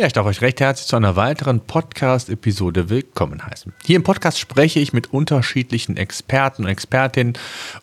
[0.00, 3.72] Ja, ich darf euch recht herzlich zu einer weiteren Podcast-Episode willkommen heißen.
[3.84, 7.36] Hier im Podcast spreche ich mit unterschiedlichen Experten und Expertinnen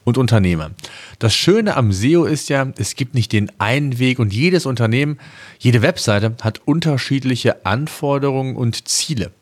[0.05, 0.76] und Unternehmern.
[1.20, 5.20] Das Schöne am SEO ist ja, es gibt nicht den einen Weg und jedes Unternehmen,
[5.59, 9.34] jede Webseite hat unterschiedliche Anforderungen und Ziele.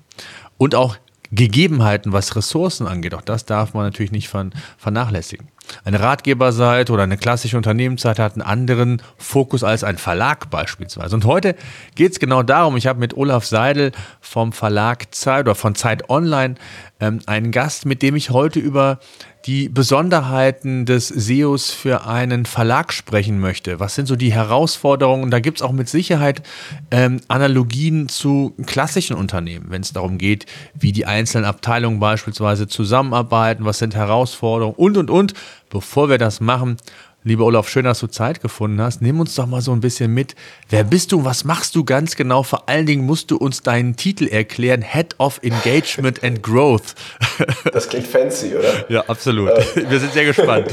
[0.58, 0.98] Und auch
[1.32, 3.14] Gegebenheiten, was Ressourcen angeht.
[3.14, 4.32] Auch das darf man natürlich nicht
[4.78, 5.48] vernachlässigen.
[5.86, 11.16] Eine Ratgeberseite oder eine klassische Unternehmensseite hat einen anderen Fokus als ein Verlag beispielsweise.
[11.16, 11.56] Und heute
[11.96, 16.10] geht es genau darum, ich habe mit Olaf Seidel vom Verlag Zeit oder von Zeit
[16.10, 16.56] Online
[17.00, 19.00] ähm, einen Gast, mit dem ich heute über
[19.46, 23.80] die Besonderheiten des SEOs für einen Verlag sprechen möchte.
[23.80, 25.24] Was sind so die Herausforderungen?
[25.24, 26.44] Und da gibt es auch mit Sicherheit
[26.92, 33.66] ähm, Analogien zu klassischen Unternehmen, wenn es darum geht, wie die einzelnen Abteilungen beispielsweise zusammenarbeiten,
[33.66, 35.34] was sind Herausforderungen und, und, und.
[35.70, 36.78] Bevor wir das machen,
[37.26, 39.02] Lieber Olaf, schön, dass du Zeit gefunden hast.
[39.02, 40.36] Nimm uns doch mal so ein bisschen mit.
[40.70, 41.24] Wer bist du?
[41.24, 42.44] Was machst du ganz genau?
[42.44, 44.82] Vor allen Dingen musst du uns deinen Titel erklären.
[44.82, 46.96] Head of Engagement and Growth.
[47.72, 48.90] Das klingt fancy, oder?
[48.90, 49.50] Ja, absolut.
[49.50, 49.64] Äh.
[49.90, 50.68] Wir sind sehr gespannt.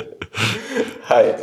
[1.08, 1.34] Hi.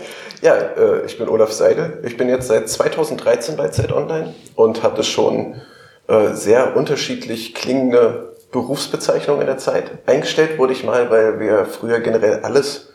[0.41, 1.99] Ja, äh, ich bin Olaf Seidel.
[2.03, 5.61] Ich bin jetzt seit 2013 bei Zeit Online und hatte schon
[6.07, 9.91] äh, sehr unterschiedlich klingende Berufsbezeichnungen in der Zeit.
[10.07, 12.92] Eingestellt wurde ich mal, weil wir früher generell alles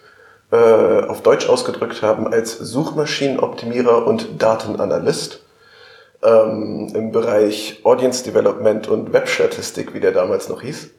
[0.50, 5.42] äh, auf Deutsch ausgedrückt haben als Suchmaschinenoptimierer und Datenanalyst
[6.22, 10.90] ähm, im Bereich Audience Development und Webstatistik, wie der damals noch hieß.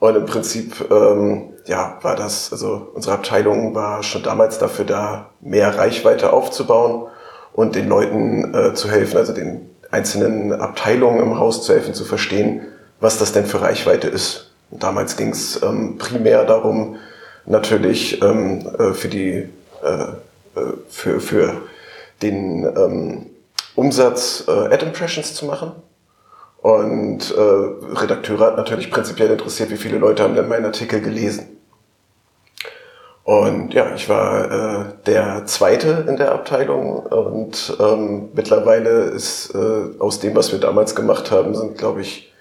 [0.00, 5.30] Und im Prinzip, ähm, ja, war das, also unsere Abteilung war schon damals dafür da,
[5.40, 7.06] mehr Reichweite aufzubauen
[7.52, 12.04] und den Leuten äh, zu helfen, also den einzelnen Abteilungen im Haus zu helfen, zu
[12.04, 12.62] verstehen,
[13.00, 14.52] was das denn für Reichweite ist.
[14.70, 16.96] Und damals ging es ähm, primär darum,
[17.50, 19.48] natürlich ähm, äh, für die
[19.82, 20.06] äh,
[20.56, 21.62] äh, für, für
[22.22, 23.26] den ähm,
[23.76, 25.72] Umsatz äh, Ad Impressions zu machen.
[26.60, 31.56] Und äh, Redakteure hat natürlich prinzipiell interessiert, wie viele Leute haben denn meinen Artikel gelesen.
[33.22, 40.00] Und ja, ich war äh, der Zweite in der Abteilung und ähm, mittlerweile ist äh,
[40.00, 42.32] aus dem, was wir damals gemacht haben, sind, glaube ich,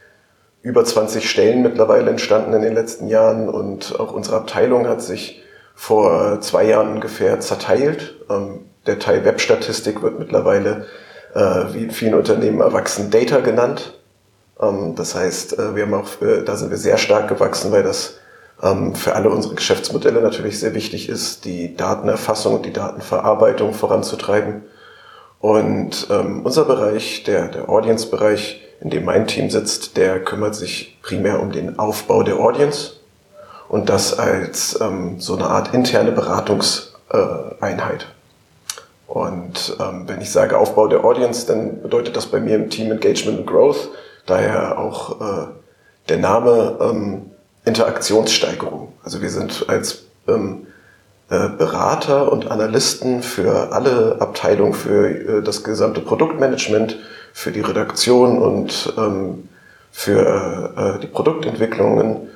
[0.62, 5.42] über 20 Stellen mittlerweile entstanden in den letzten Jahren und auch unsere Abteilung hat sich
[5.74, 8.16] vor zwei Jahren ungefähr zerteilt.
[8.30, 10.86] Ähm, der Teil Webstatistik wird mittlerweile,
[11.34, 13.94] äh, wie in vielen Unternehmen erwachsen, Data genannt.
[14.62, 17.84] Ähm, das heißt, äh, wir haben auch, äh, da sind wir sehr stark gewachsen, weil
[17.84, 18.18] das
[18.62, 24.64] ähm, für alle unsere Geschäftsmodelle natürlich sehr wichtig ist, die Datenerfassung und die Datenverarbeitung voranzutreiben.
[25.40, 31.41] Und unser Bereich, der, der Audience-Bereich, in dem mein Team sitzt, der kümmert sich primär
[31.41, 32.94] um den Aufbau der Audience
[33.67, 38.07] und das als ähm, so eine Art interne Beratungseinheit.
[39.07, 42.91] Und ähm, wenn ich sage Aufbau der Audience, dann bedeutet das bei mir im Team
[42.91, 43.89] Engagement and Growth,
[44.25, 45.47] daher auch äh,
[46.09, 47.31] der Name ähm,
[47.66, 48.94] Interaktionssteigerung.
[49.03, 50.68] Also wir sind als ähm,
[51.29, 56.97] äh, Berater und Analysten für alle Abteilungen, für äh, das gesamte Produktmanagement,
[57.34, 59.50] für die Redaktion und ähm,
[59.91, 62.29] für äh, die Produktentwicklungen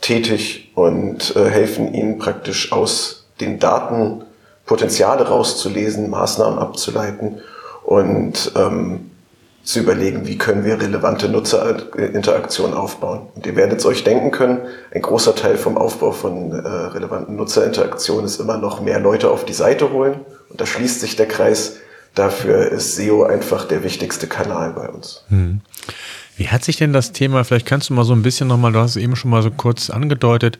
[0.00, 4.24] tätig und äh, helfen ihnen praktisch aus den Daten
[4.66, 7.40] Potenziale rauszulesen, Maßnahmen abzuleiten
[7.84, 9.10] und ähm,
[9.64, 13.28] zu überlegen, wie können wir relevante Nutzerinteraktionen aufbauen.
[13.34, 14.58] Und ihr werdet es euch denken können,
[14.92, 19.44] ein großer Teil vom Aufbau von äh, relevanten Nutzerinteraktionen ist immer noch mehr Leute auf
[19.44, 20.20] die Seite holen.
[20.48, 21.76] Und da schließt sich der Kreis
[22.14, 25.24] Dafür ist SEO einfach der wichtigste Kanal bei uns.
[25.28, 25.60] Hm.
[26.36, 28.78] Wie hat sich denn das Thema, vielleicht kannst du mal so ein bisschen nochmal, du
[28.78, 30.58] hast es eben schon mal so kurz angedeutet,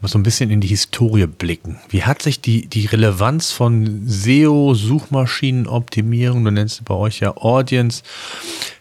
[0.00, 1.80] mal so ein bisschen in die Historie blicken.
[1.88, 7.34] Wie hat sich die, die Relevanz von SEO, Suchmaschinenoptimierung, du nennst es bei euch ja
[7.36, 8.02] Audience,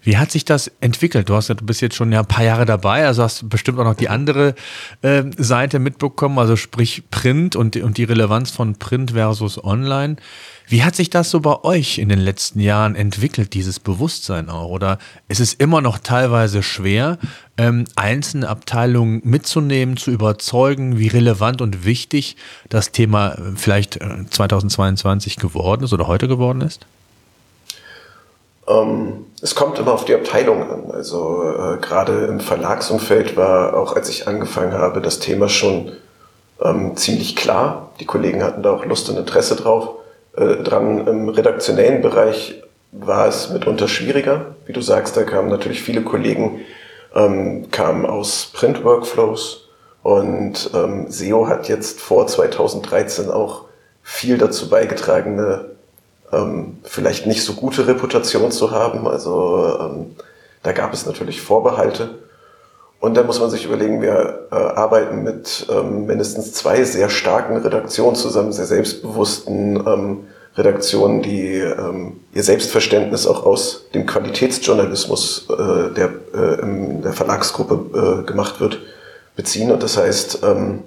[0.04, 1.30] wie hat sich das entwickelt?
[1.30, 3.86] Du hast du bist jetzt schon ja ein paar Jahre dabei, also hast bestimmt auch
[3.86, 4.56] noch die andere
[5.02, 10.18] äh, Seite mitbekommen, also sprich Print und, und die Relevanz von Print versus Online.
[10.68, 14.70] Wie hat sich das so bei euch in den letzten Jahren entwickelt, dieses Bewusstsein auch?
[14.70, 14.98] Oder
[15.28, 17.20] ist es immer noch teilweise schwer,
[17.58, 22.36] ähm, einzelne Abteilungen mitzunehmen, zu überzeugen, wie relevant und wichtig
[22.70, 26.86] das Thema äh, vielleicht 2022 äh, geworden ist oder heute geworden ist?
[28.68, 30.92] Ähm, es kommt immer auf die Abteilung an.
[30.92, 35.92] Also äh, gerade im Verlagsumfeld war auch, als ich angefangen habe, das Thema schon
[36.60, 37.92] ähm, ziemlich klar.
[38.00, 39.90] Die Kollegen hatten da auch Lust und Interesse drauf.
[40.38, 42.62] Äh, dran im redaktionellen Bereich
[42.92, 44.56] war es mitunter schwieriger.
[44.66, 46.62] Wie du sagst, da kamen natürlich viele Kollegen,
[47.14, 49.70] ähm, kamen aus Print-Workflows
[50.04, 53.66] und ähm, SEO hat jetzt vor 2013 auch
[54.04, 55.66] viel dazu beigetragen, eine
[56.32, 59.08] ähm, vielleicht nicht so gute Reputation zu haben.
[59.08, 60.16] Also ähm,
[60.64, 62.10] da gab es natürlich Vorbehalte.
[63.06, 67.56] Und da muss man sich überlegen, wir äh, arbeiten mit ähm, mindestens zwei sehr starken
[67.58, 70.24] Redaktionen zusammen, sehr selbstbewussten ähm,
[70.56, 78.24] Redaktionen, die ähm, ihr Selbstverständnis auch aus dem Qualitätsjournalismus, äh, der äh, in der Verlagsgruppe
[78.24, 78.80] äh, gemacht wird,
[79.36, 79.72] beziehen.
[79.72, 80.80] Und das heißt, ähm,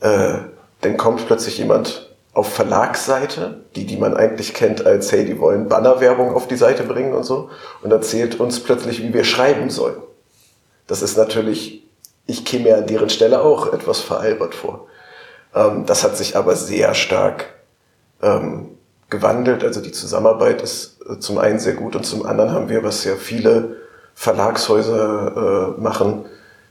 [0.00, 0.32] äh,
[0.80, 5.68] dann kommt plötzlich jemand auf Verlagsseite, die, die man eigentlich kennt als, hey, die wollen
[5.68, 7.50] Bannerwerbung auf die Seite bringen und so,
[7.82, 10.07] und erzählt uns plötzlich, wie wir schreiben sollen.
[10.88, 11.84] Das ist natürlich,
[12.26, 14.88] ich käme mir an deren Stelle auch etwas veralbert vor.
[15.54, 17.46] Ähm, das hat sich aber sehr stark
[18.20, 18.70] ähm,
[19.08, 19.62] gewandelt.
[19.62, 23.04] Also die Zusammenarbeit ist äh, zum einen sehr gut und zum anderen haben wir, was
[23.04, 23.76] ja viele
[24.14, 26.24] Verlagshäuser äh, machen,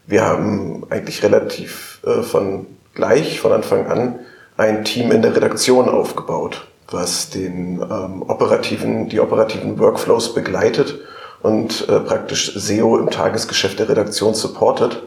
[0.08, 4.20] wir haben eigentlich relativ äh, von gleich von Anfang an
[4.56, 11.00] ein Team in der Redaktion aufgebaut, was den ähm, operativen, die operativen Workflows begleitet
[11.42, 15.04] und äh, praktisch SEO im Tagesgeschäft der Redaktion supportet.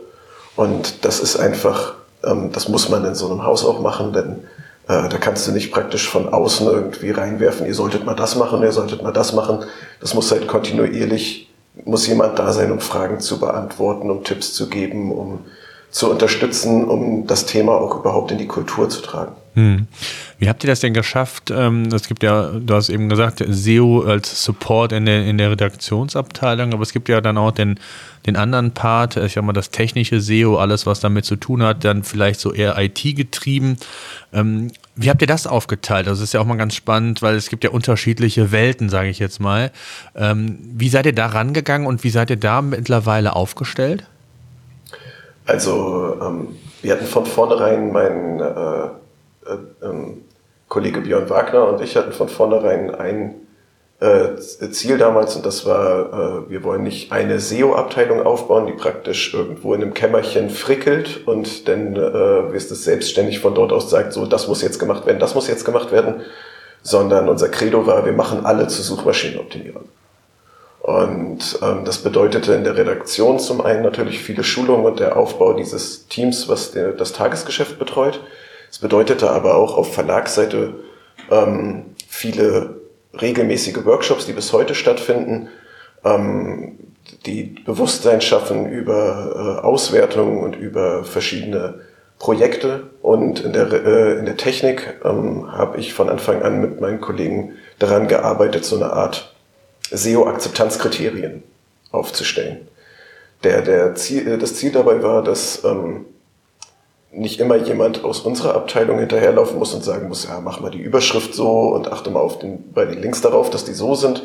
[0.56, 1.94] Und das ist einfach,
[2.24, 4.44] ähm, das muss man in so einem Haus auch machen, denn
[4.88, 8.62] äh, da kannst du nicht praktisch von außen irgendwie reinwerfen, ihr solltet mal das machen,
[8.62, 9.60] ihr solltet mal das machen.
[10.00, 11.50] Das muss halt kontinuierlich,
[11.84, 15.44] muss jemand da sein, um Fragen zu beantworten, um Tipps zu geben, um
[15.90, 19.32] zu unterstützen, um das Thema auch überhaupt in die Kultur zu tragen.
[19.54, 19.88] Hm.
[20.38, 21.50] Wie habt ihr das denn geschafft?
[21.50, 25.50] Ähm, es gibt ja, du hast eben gesagt, SEO als Support in der, in der
[25.50, 27.80] Redaktionsabteilung, aber es gibt ja dann auch den,
[28.26, 31.84] den anderen Part, ich sag mal, das technische SEO, alles, was damit zu tun hat,
[31.84, 33.76] dann vielleicht so eher IT-getrieben.
[34.32, 36.06] Ähm, wie habt ihr das aufgeteilt?
[36.06, 39.18] Das ist ja auch mal ganz spannend, weil es gibt ja unterschiedliche Welten, sage ich
[39.18, 39.72] jetzt mal.
[40.14, 44.04] Ähm, wie seid ihr da rangegangen und wie seid ihr da mittlerweile aufgestellt?
[45.50, 46.46] Also,
[46.80, 48.84] wir hatten von vornherein meinen äh,
[49.50, 50.22] äh, ähm,
[50.68, 53.34] Kollege Björn Wagner und ich hatten von vornherein ein
[53.98, 54.36] äh,
[54.70, 59.74] Ziel damals und das war, äh, wir wollen nicht eine SEO-Abteilung aufbauen, die praktisch irgendwo
[59.74, 64.26] in einem Kämmerchen frickelt und dann äh, wirst es selbstständig von dort aus sagt, so
[64.26, 66.22] das muss jetzt gemacht werden, das muss jetzt gemacht werden,
[66.82, 69.84] sondern unser Credo war, wir machen alle zu Suchmaschinenoptimierern.
[70.80, 75.52] Und ähm, das bedeutete in der Redaktion zum einen natürlich viele Schulungen und der Aufbau
[75.52, 78.20] dieses Teams, was der, das Tagesgeschäft betreut.
[78.70, 80.74] Es bedeutete aber auch auf Verlagsseite
[81.30, 82.80] ähm, viele
[83.20, 85.48] regelmäßige Workshops, die bis heute stattfinden,
[86.04, 86.78] ähm,
[87.26, 91.80] die Bewusstsein schaffen über äh, Auswertungen und über verschiedene
[92.18, 92.84] Projekte.
[93.02, 97.00] Und in der, äh, in der Technik ähm, habe ich von Anfang an mit meinen
[97.00, 99.34] Kollegen daran gearbeitet, so eine Art
[99.90, 101.42] SEO-Akzeptanzkriterien
[101.90, 102.68] aufzustellen.
[103.42, 106.04] Der, der Ziel, das Ziel dabei war, dass ähm,
[107.12, 110.80] nicht immer jemand aus unserer Abteilung hinterherlaufen muss und sagen muss, ja, mach mal die
[110.80, 114.22] Überschrift so und achte mal auf den, bei den Links darauf, dass die so sind,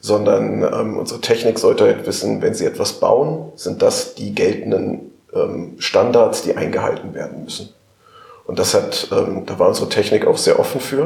[0.00, 5.12] sondern ähm, unsere Technik sollte halt wissen, wenn sie etwas bauen, sind das die geltenden
[5.34, 7.70] ähm, Standards, die eingehalten werden müssen.
[8.46, 11.02] Und das hat, ähm, da war unsere Technik auch sehr offen für.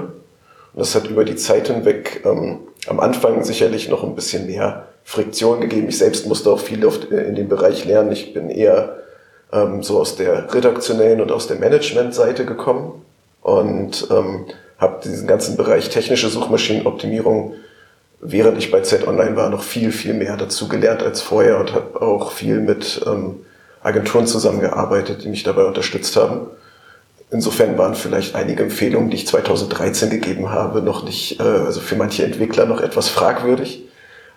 [0.74, 4.88] Und das hat über die Zeit hinweg ähm, am Anfang sicherlich noch ein bisschen mehr
[5.04, 5.88] Friktion gegeben.
[5.88, 8.12] Ich selbst musste auch viel auf, in dem Bereich lernen.
[8.12, 8.96] Ich bin eher
[9.52, 13.04] ähm, so aus der redaktionellen und aus der Managementseite gekommen
[13.42, 14.46] und ähm,
[14.78, 17.54] habe diesen ganzen Bereich technische Suchmaschinenoptimierung,
[18.20, 21.72] während ich bei Z Online war, noch viel, viel mehr dazu gelernt als vorher und
[21.72, 23.40] habe auch viel mit ähm,
[23.82, 26.48] Agenturen zusammengearbeitet, die mich dabei unterstützt haben.
[27.32, 31.96] Insofern waren vielleicht einige Empfehlungen, die ich 2013 gegeben habe, noch nicht, äh, also für
[31.96, 33.88] manche Entwickler noch etwas fragwürdig.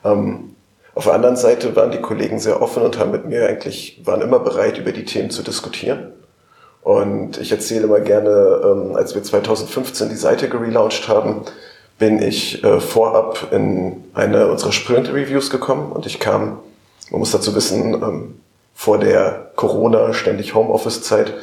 [0.05, 0.55] Ähm,
[0.93, 4.21] auf der anderen Seite waren die Kollegen sehr offen und haben mit mir eigentlich, waren
[4.21, 6.13] immer bereit, über die Themen zu diskutieren.
[6.83, 11.41] Und ich erzähle mal gerne, ähm, als wir 2015 die Seite gelauncht haben,
[11.99, 16.59] bin ich äh, vorab in eine unserer Sprint-Reviews gekommen und ich kam,
[17.11, 18.39] man muss dazu wissen, ähm,
[18.73, 21.33] vor der Corona, ständig Homeoffice-Zeit,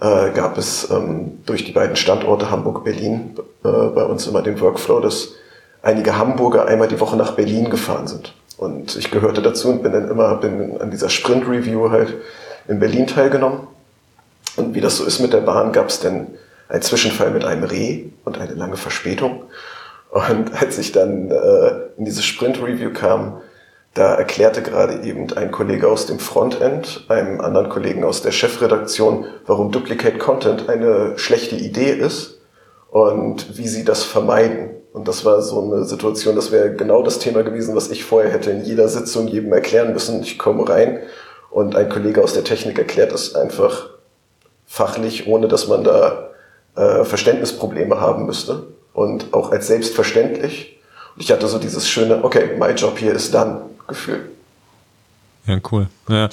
[0.00, 5.00] äh, gab es ähm, durch die beiden Standorte Hamburg-Berlin äh, bei uns immer den Workflow,
[5.00, 5.30] dass
[5.82, 8.34] einige Hamburger einmal die Woche nach Berlin gefahren sind.
[8.56, 12.14] Und ich gehörte dazu und bin dann immer bin an dieser Sprint-Review halt
[12.68, 13.66] in Berlin teilgenommen.
[14.56, 16.28] Und wie das so ist mit der Bahn, gab es dann
[16.68, 19.44] einen Zwischenfall mit einem Reh und eine lange Verspätung.
[20.10, 23.40] Und als ich dann äh, in diese Sprint-Review kam,
[23.94, 29.26] da erklärte gerade eben ein Kollege aus dem Frontend, einem anderen Kollegen aus der Chefredaktion,
[29.46, 32.40] warum Duplicate Content eine schlechte Idee ist
[32.90, 34.70] und wie sie das vermeiden.
[34.92, 38.32] Und das war so eine Situation, das wäre genau das Thema gewesen, was ich vorher
[38.32, 40.22] hätte in jeder Sitzung jedem erklären müssen.
[40.22, 40.98] Ich komme rein
[41.50, 43.90] und ein Kollege aus der Technik erklärt es einfach
[44.66, 46.30] fachlich, ohne dass man da
[46.74, 50.80] äh, Verständnisprobleme haben müsste und auch als selbstverständlich.
[51.14, 54.30] Und ich hatte so dieses schöne, okay, my job here is done Gefühl.
[55.46, 55.88] Ja, cool.
[56.08, 56.30] Ja,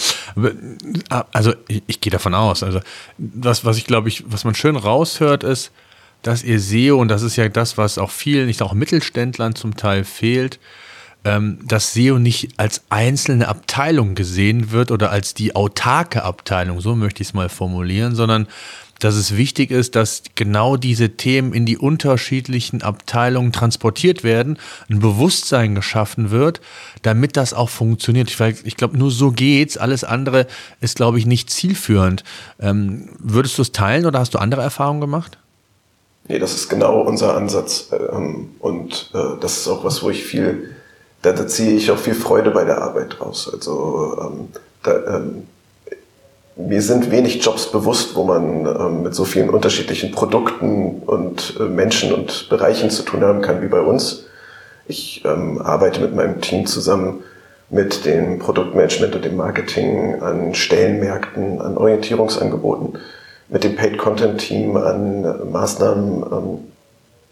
[1.34, 2.64] also ich, ich gehe davon aus.
[2.64, 2.80] Also
[3.18, 5.72] was, was ich glaube ich, was man schön raushört, ist,
[6.22, 9.76] dass ihr SEO, und das ist ja das, was auch vielen, nicht auch Mittelständlern zum
[9.76, 10.60] Teil fehlt,
[11.24, 16.96] ähm, dass SEO nicht als einzelne Abteilung gesehen wird oder als die autarke Abteilung, so
[16.96, 18.48] möchte ich es mal formulieren, sondern
[19.02, 24.58] dass es wichtig ist, dass genau diese Themen in die unterschiedlichen Abteilungen transportiert werden,
[24.90, 26.62] ein Bewusstsein geschaffen wird,
[27.02, 28.30] damit das auch funktioniert.
[28.30, 29.78] Ich, ich glaube, nur so geht's.
[29.78, 30.46] Alles andere
[30.82, 32.24] ist, glaube ich, nicht zielführend.
[32.60, 35.40] Ähm, würdest du es teilen oder hast du andere Erfahrungen gemacht?
[36.28, 37.90] Nee, das ist genau unser Ansatz.
[37.92, 40.76] Ähm, und äh, das ist auch was, wo ich viel,
[41.24, 43.50] da, da ziehe ich auch viel Freude bei der Arbeit raus.
[43.52, 44.50] Also ähm,
[44.84, 45.48] da, ähm,
[46.56, 51.64] mir sind wenig Jobs bewusst, wo man ähm, mit so vielen unterschiedlichen Produkten und äh,
[51.64, 54.26] Menschen und Bereichen zu tun haben kann wie bei uns.
[54.88, 57.24] Ich ähm, arbeite mit meinem Team zusammen
[57.70, 62.98] mit dem Produktmanagement und dem Marketing an Stellenmärkten, an Orientierungsangeboten,
[63.48, 66.58] mit dem Paid Content Team an äh, Maßnahmen ähm,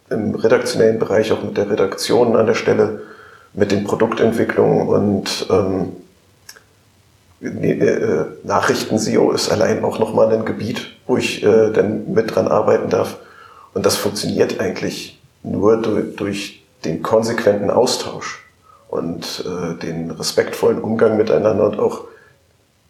[0.10, 3.02] im redaktionellen Bereich, auch mit der Redaktion an der Stelle,
[3.54, 6.09] mit den Produktentwicklungen und ähm, äh,
[7.41, 13.17] Nachrichten-SEO ist allein auch nochmal ein Gebiet, wo ich äh, dann mit dran arbeiten darf.
[13.74, 18.46] Und das funktioniert eigentlich nur durch, durch den konsequenten Austausch
[18.89, 22.05] und äh, den respektvollen Umgang miteinander und auch,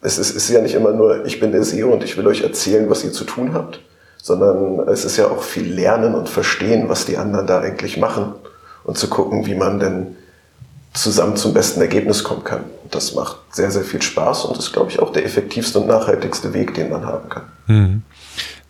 [0.02, 2.42] es ist, ist ja nicht immer nur, ich bin der SEO und ich will euch
[2.42, 3.80] erzählen, was ihr zu tun habt,
[4.22, 8.32] sondern es ist ja auch viel Lernen und Verstehen, was die anderen da eigentlich machen
[8.84, 10.16] und zu gucken, wie man denn
[10.92, 12.64] zusammen zum besten Ergebnis kommen kann.
[12.90, 16.52] Das macht sehr, sehr viel Spaß und ist, glaube ich, auch der effektivste und nachhaltigste
[16.52, 17.44] Weg, den man haben kann.
[17.66, 18.02] Mhm.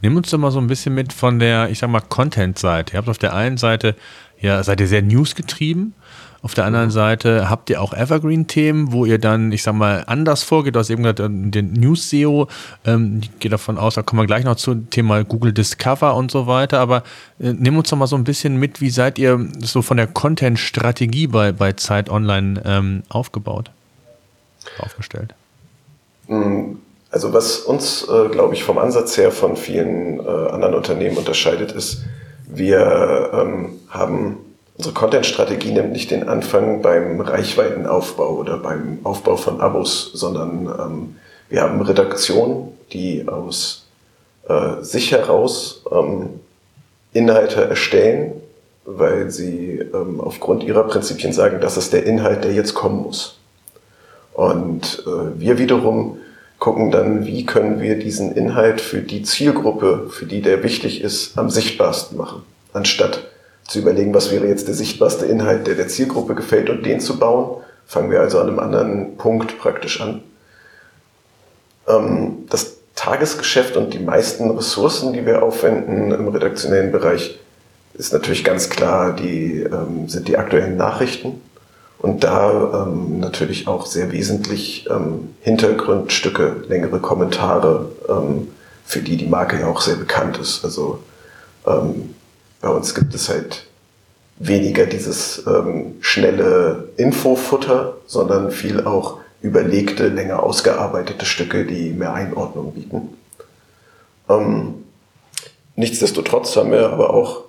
[0.03, 2.95] Nimm uns doch mal so ein bisschen mit von der, ich sag mal, Content-Seite.
[2.95, 3.95] Ihr habt auf der einen Seite,
[4.39, 5.95] ja, seid ihr sehr newsgetrieben.
[6.43, 10.43] Auf der anderen Seite habt ihr auch Evergreen-Themen, wo ihr dann, ich sag mal, anders
[10.43, 10.75] vorgeht.
[10.75, 12.49] Du hast eben gesagt, den News-SEO.
[12.87, 16.31] Ähm, ich gehe davon aus, da kommen wir gleich noch zum Thema Google Discover und
[16.31, 16.81] so weiter.
[16.81, 17.03] Aber
[17.39, 20.07] äh, nimm uns doch mal so ein bisschen mit, wie seid ihr so von der
[20.07, 23.71] Content-Strategie bei, bei Zeit Online ähm, aufgebaut,
[24.79, 25.35] aufgestellt?
[26.27, 26.77] Mm,
[27.11, 31.73] also was uns, äh, glaube ich, vom Ansatz her von vielen äh, anderen Unternehmen unterscheidet,
[31.73, 32.05] ist,
[32.47, 34.39] wir ähm, haben
[34.81, 41.17] Unsere Content-Strategie nimmt nicht den Anfang beim Reichweitenaufbau oder beim Aufbau von Abos, sondern ähm,
[41.51, 43.85] wir haben Redaktionen, die aus
[44.49, 46.31] äh, sich heraus ähm,
[47.13, 48.33] Inhalte erstellen,
[48.87, 53.37] weil sie ähm, aufgrund ihrer Prinzipien sagen, das ist der Inhalt, der jetzt kommen muss.
[54.33, 56.17] Und äh, wir wiederum
[56.59, 61.37] gucken dann, wie können wir diesen Inhalt für die Zielgruppe, für die der wichtig ist,
[61.37, 63.30] am sichtbarsten machen, anstatt
[63.71, 67.21] zu überlegen, was wäre jetzt der sichtbarste Inhalt, der der Zielgruppe gefällt und den zu
[67.21, 67.63] bauen.
[67.87, 70.23] Fangen wir also an einem anderen Punkt praktisch an.
[71.87, 77.39] Ähm, das Tagesgeschäft und die meisten Ressourcen, die wir aufwenden im redaktionellen Bereich,
[77.95, 81.41] ist natürlich ganz klar, die ähm, sind die aktuellen Nachrichten
[81.99, 84.89] und da ähm, natürlich auch sehr wesentlich
[85.43, 87.93] Hintergrundstücke, längere Kommentare,
[88.85, 90.65] für die die Marke ja auch sehr bekannt ist.
[90.65, 91.01] Also
[92.61, 93.67] bei uns gibt es halt
[94.39, 102.73] weniger dieses ähm, schnelle Infofutter, sondern viel auch überlegte, länger ausgearbeitete Stücke, die mehr Einordnung
[102.73, 103.17] bieten.
[104.29, 104.75] Ähm,
[105.77, 107.45] nichtsdestotrotz haben wir aber auch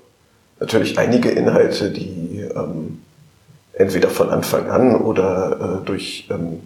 [0.59, 3.01] natürlich einige Inhalte, die ähm,
[3.73, 6.61] entweder von Anfang an oder äh, durch, ähm,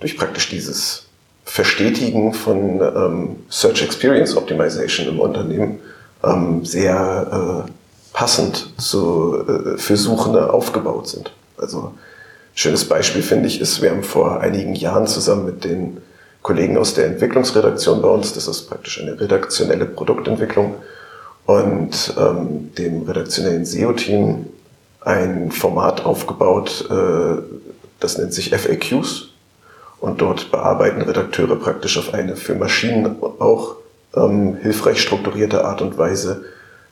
[0.00, 1.06] durch praktisch dieses
[1.44, 5.80] Verstetigen von ähm, Search Experience Optimization im Unternehmen
[6.26, 7.70] ähm, sehr äh,
[8.12, 11.32] passend zu, äh, für Suchende aufgebaut sind.
[11.58, 11.92] Also
[12.54, 15.98] schönes Beispiel finde ich ist, wir haben vor einigen Jahren zusammen mit den
[16.42, 20.76] Kollegen aus der Entwicklungsredaktion bei uns, das ist praktisch eine redaktionelle Produktentwicklung,
[21.46, 24.46] und ähm, dem redaktionellen SEO-Team
[25.00, 27.42] ein Format aufgebaut, äh,
[28.00, 29.28] das nennt sich FAQs.
[30.00, 33.76] Und dort bearbeiten Redakteure praktisch auf eine für Maschinen auch
[34.16, 36.44] ähm, hilfreich strukturierte Art und Weise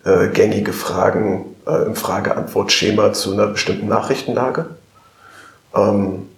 [0.05, 4.67] äh, gängige Fragen äh, im Frage-Antwort-Schema zu einer bestimmten Nachrichtenlage.
[5.75, 6.29] Ähm,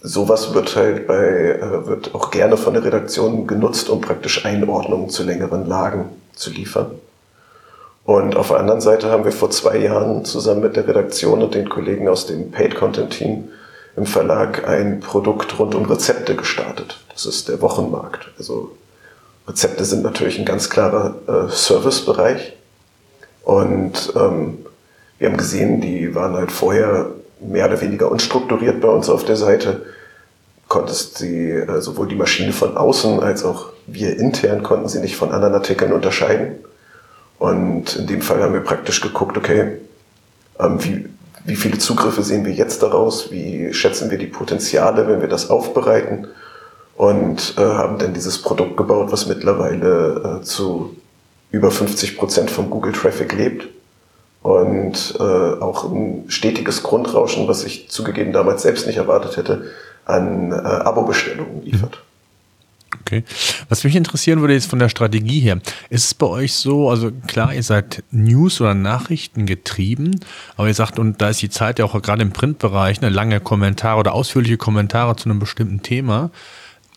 [0.00, 5.08] sowas wird halt bei, äh, wird auch gerne von der Redaktion genutzt, um praktisch Einordnungen
[5.08, 6.90] zu längeren Lagen zu liefern.
[8.04, 11.54] Und auf der anderen Seite haben wir vor zwei Jahren zusammen mit der Redaktion und
[11.54, 13.48] den Kollegen aus dem Paid Content Team
[13.96, 16.98] im Verlag ein Produkt rund um Rezepte gestartet.
[17.12, 18.30] Das ist der Wochenmarkt.
[18.36, 18.72] Also
[19.46, 22.56] Rezepte sind natürlich ein ganz klarer äh, Servicebereich.
[23.42, 24.58] Und ähm,
[25.18, 27.10] wir haben gesehen, die waren halt vorher
[27.40, 29.84] mehr oder weniger unstrukturiert bei uns auf der Seite.
[30.68, 35.16] Konntest sie, äh, sowohl die Maschine von außen als auch wir intern konnten sie nicht
[35.16, 36.56] von anderen Artikeln unterscheiden.
[37.38, 39.72] Und in dem Fall haben wir praktisch geguckt, okay,
[40.58, 41.06] ähm, wie,
[41.44, 43.30] wie viele Zugriffe sehen wir jetzt daraus?
[43.30, 46.28] Wie schätzen wir die Potenziale, wenn wir das aufbereiten?
[46.96, 50.96] Und äh, haben dann dieses Produkt gebaut, was mittlerweile äh, zu
[51.50, 53.68] über 50 Prozent vom Google Traffic lebt
[54.42, 59.70] und äh, auch ein stetiges Grundrauschen, was ich zugegeben damals selbst nicht erwartet hätte,
[60.04, 62.02] an äh, Abo-Bestellungen liefert.
[63.00, 63.24] Okay.
[63.68, 65.60] Was mich interessieren würde jetzt von der Strategie her,
[65.90, 70.20] ist es bei euch so, also klar, ihr seid News- oder Nachrichten getrieben,
[70.56, 73.40] aber ihr sagt, und da ist die Zeit ja auch gerade im Printbereich, eine lange
[73.40, 76.30] Kommentare oder ausführliche Kommentare zu einem bestimmten Thema.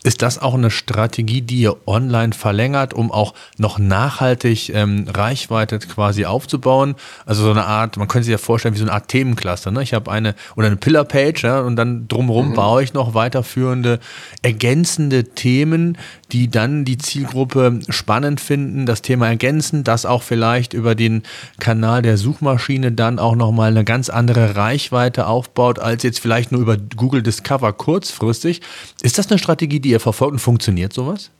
[0.04, 5.80] Ist das auch eine Strategie, die ihr online verlängert, um auch noch nachhaltig ähm, Reichweite
[5.80, 6.94] quasi aufzubauen?
[7.26, 9.72] Also so eine Art, man könnte sich ja vorstellen, wie so eine Art Themencluster.
[9.72, 9.82] Ne?
[9.82, 12.54] Ich habe eine oder eine Pillar-Page ja, und dann drumherum mhm.
[12.54, 13.98] baue ich noch weiterführende,
[14.42, 15.98] ergänzende Themen,
[16.30, 21.24] die dann die Zielgruppe spannend finden, das Thema ergänzen, das auch vielleicht über den
[21.58, 26.60] Kanal der Suchmaschine dann auch nochmal eine ganz andere Reichweite aufbaut, als jetzt vielleicht nur
[26.60, 28.60] über Google Discover kurzfristig.
[29.02, 31.30] Ist das eine Strategie, die ihr verfolgt und funktioniert sowas?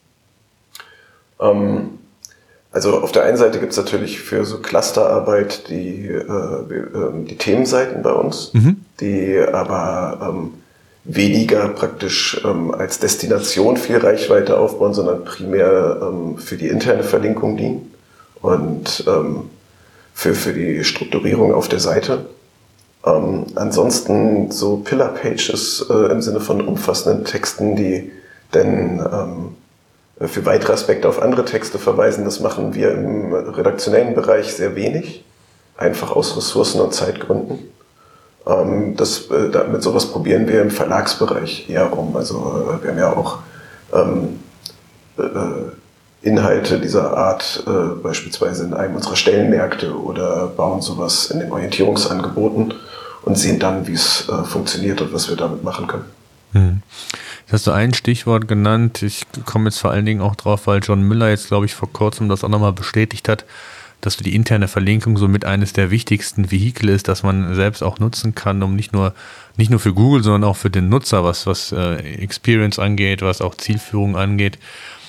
[1.41, 1.91] Ähm,
[2.71, 7.37] also auf der einen Seite gibt es natürlich für so Clusterarbeit die, äh, ähm, die
[7.37, 8.77] Themenseiten bei uns, mhm.
[9.01, 10.55] die aber ähm,
[11.05, 17.57] weniger praktisch ähm, als Destination viel Reichweite aufbauen, sondern primär ähm, für die interne Verlinkung
[17.57, 17.93] dienen
[18.43, 19.51] und ähm,
[20.13, 22.27] für, für die Strukturierung auf der Seite.
[23.07, 28.13] Ähm, ansonsten so Pillar-Pages äh, im Sinne von umfassenden Texten, die
[28.55, 34.53] denn ähm, für weitere Aspekte auf andere Texte verweisen, das machen wir im redaktionellen Bereich
[34.53, 35.25] sehr wenig,
[35.77, 37.59] einfach aus Ressourcen- und Zeitgründen.
[38.47, 42.17] Ähm, das, äh, damit sowas probieren wir im Verlagsbereich eher rum.
[42.17, 43.39] Also äh, wir haben ja auch
[43.93, 44.41] ähm,
[45.19, 47.71] äh, Inhalte dieser Art äh,
[48.03, 52.75] beispielsweise in einem unserer Stellenmärkte oder bauen sowas in den Orientierungsangeboten
[53.23, 56.05] und sehen dann, wie es äh, funktioniert und was wir damit machen können.
[56.53, 56.83] Hm.
[57.51, 59.03] Hast du ein Stichwort genannt.
[59.03, 61.91] Ich komme jetzt vor allen Dingen auch drauf, weil John Müller jetzt, glaube ich, vor
[61.91, 63.47] kurzem das auch nochmal bestätigt hat,
[64.03, 68.35] dass die interne Verlinkung somit eines der wichtigsten Vehikel ist, das man selbst auch nutzen
[68.35, 69.15] kann, um nicht nur,
[69.57, 73.41] nicht nur für Google, sondern auch für den Nutzer, was, was äh, Experience angeht, was
[73.41, 74.59] auch Zielführung angeht.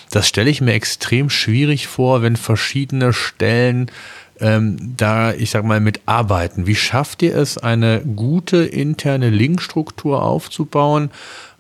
[0.10, 3.92] Das stelle ich mir extrem schwierig vor, wenn verschiedene Stellen
[4.40, 6.66] ähm, da, ich sag mal, mit arbeiten.
[6.66, 11.12] Wie schafft ihr es, eine gute interne Linkstruktur aufzubauen?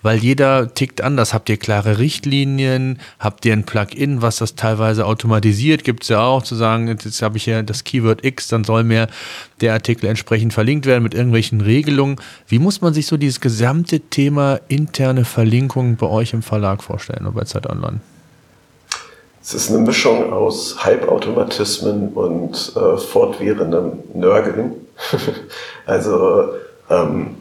[0.01, 1.33] Weil jeder tickt anders.
[1.33, 2.99] Habt ihr klare Richtlinien?
[3.19, 5.83] Habt ihr ein Plugin, was das teilweise automatisiert?
[5.83, 8.83] Gibt es ja auch zu sagen, jetzt habe ich ja das Keyword X, dann soll
[8.83, 9.07] mir
[9.62, 12.17] der Artikel entsprechend verlinkt werden mit irgendwelchen Regelungen.
[12.47, 17.25] Wie muss man sich so dieses gesamte Thema interne Verlinkung bei euch im Verlag vorstellen
[17.25, 17.99] oder bei Zeit Online?
[19.41, 24.73] Es ist eine Mischung aus Halbautomatismen und äh, fortwährendem Nörgeln.
[25.85, 26.49] also
[26.89, 27.38] ähm,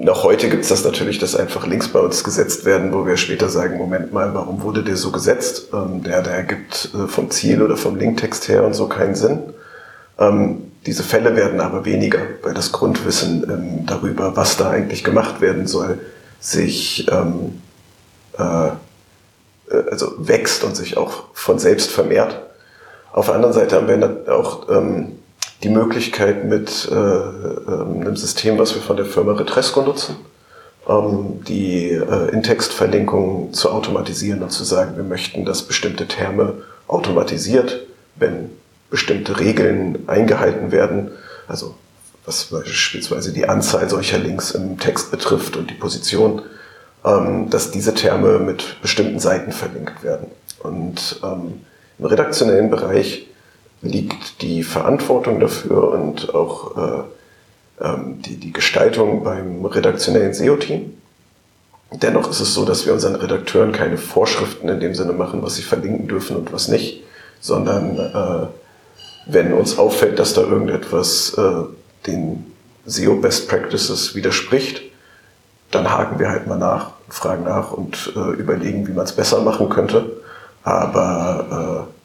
[0.00, 3.18] noch heute gibt es das natürlich, dass einfach Links bei uns gesetzt werden, wo wir
[3.18, 5.68] später sagen, Moment mal, warum wurde der so gesetzt?
[5.74, 9.40] Ähm, der, der ergibt äh, vom Ziel oder vom Linktext her und so keinen Sinn.
[10.18, 15.42] Ähm, diese Fälle werden aber weniger, weil das Grundwissen ähm, darüber, was da eigentlich gemacht
[15.42, 15.98] werden soll,
[16.40, 17.60] sich ähm,
[18.38, 18.70] äh, äh
[19.90, 22.40] also wächst und sich auch von selbst vermehrt.
[23.12, 25.19] Auf der anderen Seite haben wir auch ähm,
[25.62, 30.16] die Möglichkeit mit äh, ähm, einem System, was wir von der Firma Retresco nutzen,
[30.88, 36.54] ähm, die äh, In-Text-Verlinkungen zu automatisieren und zu sagen, wir möchten, dass bestimmte Terme
[36.88, 38.50] automatisiert, wenn
[38.88, 41.10] bestimmte Regeln eingehalten werden,
[41.46, 41.74] also
[42.24, 46.42] was beispielsweise die Anzahl solcher Links im Text betrifft und die Position,
[47.04, 50.28] ähm, dass diese Terme mit bestimmten Seiten verlinkt werden.
[50.62, 51.20] Und
[51.98, 53.26] im redaktionellen Bereich
[53.82, 57.02] liegt die Verantwortung dafür und auch äh,
[57.84, 60.94] ähm, die, die Gestaltung beim redaktionellen SEO-Team.
[61.92, 65.56] Dennoch ist es so, dass wir unseren Redakteuren keine Vorschriften in dem Sinne machen, was
[65.56, 67.02] sie verlinken dürfen und was nicht,
[67.40, 68.46] sondern äh,
[69.26, 71.64] wenn uns auffällt, dass da irgendetwas äh,
[72.06, 72.52] den
[72.86, 74.82] SEO Best Practices widerspricht,
[75.70, 79.40] dann haken wir halt mal nach, fragen nach und äh, überlegen, wie man es besser
[79.40, 80.10] machen könnte.
[80.62, 81.99] Aber äh,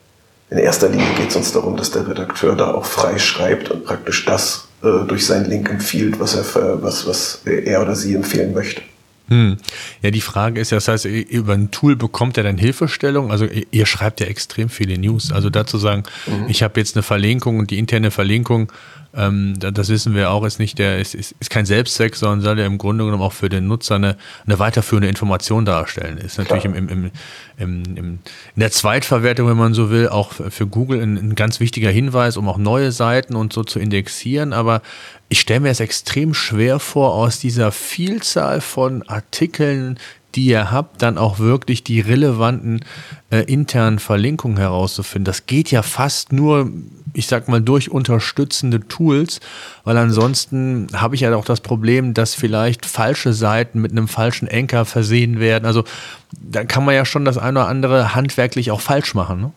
[0.50, 3.86] in erster Linie geht es uns darum, dass der Redakteur da auch frei schreibt und
[3.86, 8.54] praktisch das äh, durch seinen Link empfiehlt, was er, was, was er oder sie empfehlen
[8.54, 8.82] möchte.
[9.28, 9.58] Hm.
[10.04, 13.32] Ja, die Frage ist ja, das heißt, über ein Tool bekommt er dann Hilfestellung.
[13.32, 15.32] Also ihr schreibt ja extrem viele News.
[15.32, 16.46] Also dazu sagen, mhm.
[16.48, 18.72] ich habe jetzt eine Verlinkung und die interne Verlinkung
[19.16, 22.60] ähm, das wissen wir auch, ist nicht der, ist, ist, ist kein Selbstzweck, sondern soll
[22.60, 26.18] ja im Grunde genommen auch für den Nutzer eine, eine weiterführende Information darstellen.
[26.18, 27.12] Ist natürlich im, im, im,
[27.58, 28.20] im, in
[28.56, 32.50] der Zweitverwertung, wenn man so will, auch für Google ein, ein ganz wichtiger Hinweis, um
[32.50, 34.52] auch neue Seiten und so zu indexieren.
[34.52, 34.82] Aber
[35.30, 39.98] ich stelle mir es extrem schwer vor, aus dieser Vielzahl von Artikeln,
[40.36, 42.84] die ihr habt, dann auch wirklich die relevanten
[43.32, 45.26] äh, internen Verlinkungen herauszufinden.
[45.26, 46.70] Das geht ja fast nur,
[47.14, 49.40] ich sag mal, durch unterstützende Tools,
[49.84, 54.48] weil ansonsten habe ich ja auch das Problem, dass vielleicht falsche Seiten mit einem falschen
[54.48, 55.66] Anker versehen werden.
[55.66, 55.84] Also
[56.32, 59.42] da kann man ja schon das eine oder andere handwerklich auch falsch machen.
[59.42, 59.52] Ne?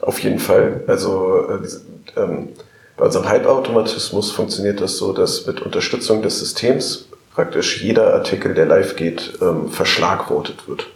[0.00, 0.84] Auf jeden Fall.
[0.86, 2.48] Also äh, ähm,
[2.96, 8.66] bei unserem Halbautomatismus funktioniert das so, dass mit Unterstützung des Systems praktisch jeder Artikel, der
[8.66, 10.88] live geht, ähm, verschlagwortet wird.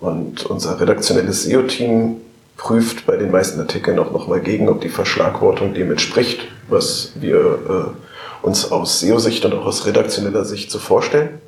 [0.00, 2.16] Und unser redaktionelles SEO-Team
[2.56, 7.36] prüft bei den meisten Artikeln auch nochmal gegen, ob die Verschlagwortung dem entspricht, was wir
[7.36, 11.40] äh, uns aus SEO-Sicht und auch aus redaktioneller Sicht so vorstellen.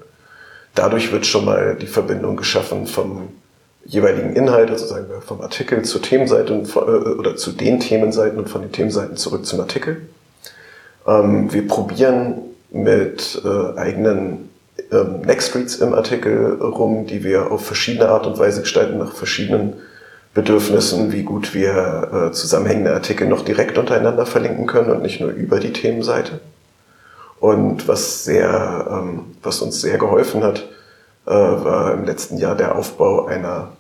[0.75, 3.29] Dadurch wird schon mal die Verbindung geschaffen vom
[3.85, 8.39] jeweiligen Inhalt, also sagen wir vom Artikel zur Themenseite und, äh, oder zu den Themenseiten
[8.39, 10.09] und von den Themenseiten zurück zum Artikel.
[11.07, 14.51] Ähm, wir probieren mit äh, eigenen
[14.93, 19.75] ähm, Nextreads im Artikel rum, die wir auf verschiedene Art und Weise gestalten, nach verschiedenen
[20.35, 25.31] Bedürfnissen, wie gut wir äh, zusammenhängende Artikel noch direkt untereinander verlinken können und nicht nur
[25.31, 26.41] über die Themenseite.
[27.41, 30.69] Und was sehr, ähm, was uns sehr geholfen hat,
[31.27, 33.73] äh, war im letzten Jahr der Aufbau einer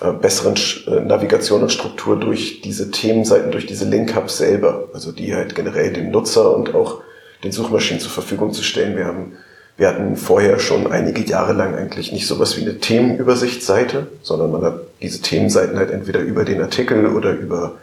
[0.00, 0.54] äh, besseren
[0.86, 5.92] äh, Navigation und Struktur durch diese Themenseiten, durch diese Link-Hubs selber, also die halt generell
[5.92, 7.00] dem Nutzer und auch
[7.44, 8.96] den Suchmaschinen zur Verfügung zu stellen.
[8.96, 9.32] Wir haben
[9.78, 14.62] wir hatten vorher schon einige Jahre lang eigentlich nicht sowas wie eine Themenübersichtsseite, sondern man
[14.62, 17.76] hat diese Themenseiten halt entweder über den Artikel oder über,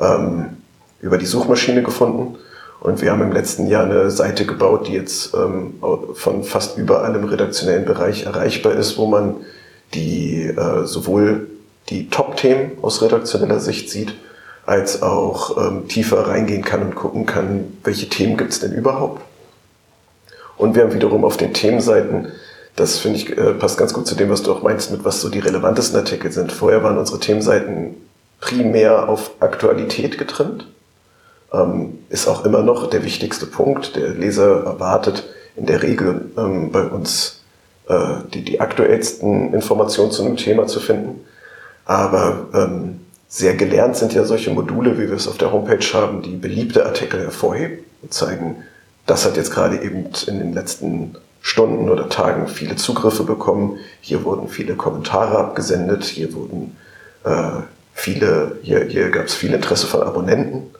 [0.00, 0.56] ähm,
[1.02, 2.38] über die Suchmaschine gefunden.
[2.80, 5.74] Und wir haben im letzten Jahr eine Seite gebaut, die jetzt ähm,
[6.14, 9.36] von fast überall im redaktionellen Bereich erreichbar ist, wo man
[9.92, 11.48] die äh, sowohl
[11.90, 14.14] die Top-Themen aus redaktioneller Sicht sieht,
[14.66, 19.22] als auch ähm, tiefer reingehen kann und gucken kann, welche Themen gibt es denn überhaupt.
[20.56, 22.28] Und wir haben wiederum auf den Themenseiten,
[22.76, 25.20] das finde ich äh, passt ganz gut zu dem, was du auch meinst, mit was
[25.20, 26.52] so die relevantesten Artikel sind.
[26.52, 27.96] Vorher waren unsere Themenseiten
[28.40, 30.66] primär auf Aktualität getrimmt.
[31.52, 33.96] Ähm, ist auch immer noch der wichtigste Punkt.
[33.96, 35.24] Der Leser erwartet
[35.56, 37.42] in der Regel ähm, bei uns
[37.88, 41.20] äh, die, die aktuellsten Informationen zu einem Thema zu finden.
[41.84, 43.00] Aber ähm,
[43.34, 46.86] sehr gelernt sind ja solche Module, wie wir es auf der Homepage haben, die beliebte
[46.86, 48.62] Artikel hervorheben und zeigen,
[49.06, 53.78] das hat jetzt gerade eben in den letzten Stunden oder Tagen viele Zugriffe bekommen.
[54.00, 56.76] Hier wurden viele Kommentare abgesendet, hier wurden
[57.24, 60.70] äh, viele, hier, hier gab es viel Interesse von Abonnenten.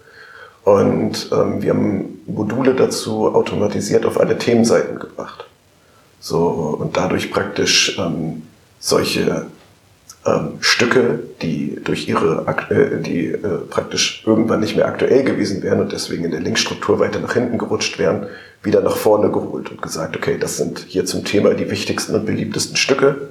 [0.62, 5.44] Und ähm, wir haben Module dazu automatisiert auf alle Themenseiten gebracht.
[6.20, 6.38] So,
[6.80, 8.42] und dadurch praktisch ähm,
[8.78, 9.46] solche
[10.26, 15.80] ähm, Stücke, die durch ihre, äh, die äh, praktisch irgendwann nicht mehr aktuell gewesen wären
[15.80, 18.26] und deswegen in der Linkstruktur weiter nach hinten gerutscht wären,
[18.62, 22.26] wieder nach vorne geholt und gesagt, okay, das sind hier zum Thema die wichtigsten und
[22.26, 23.28] beliebtesten Stücke.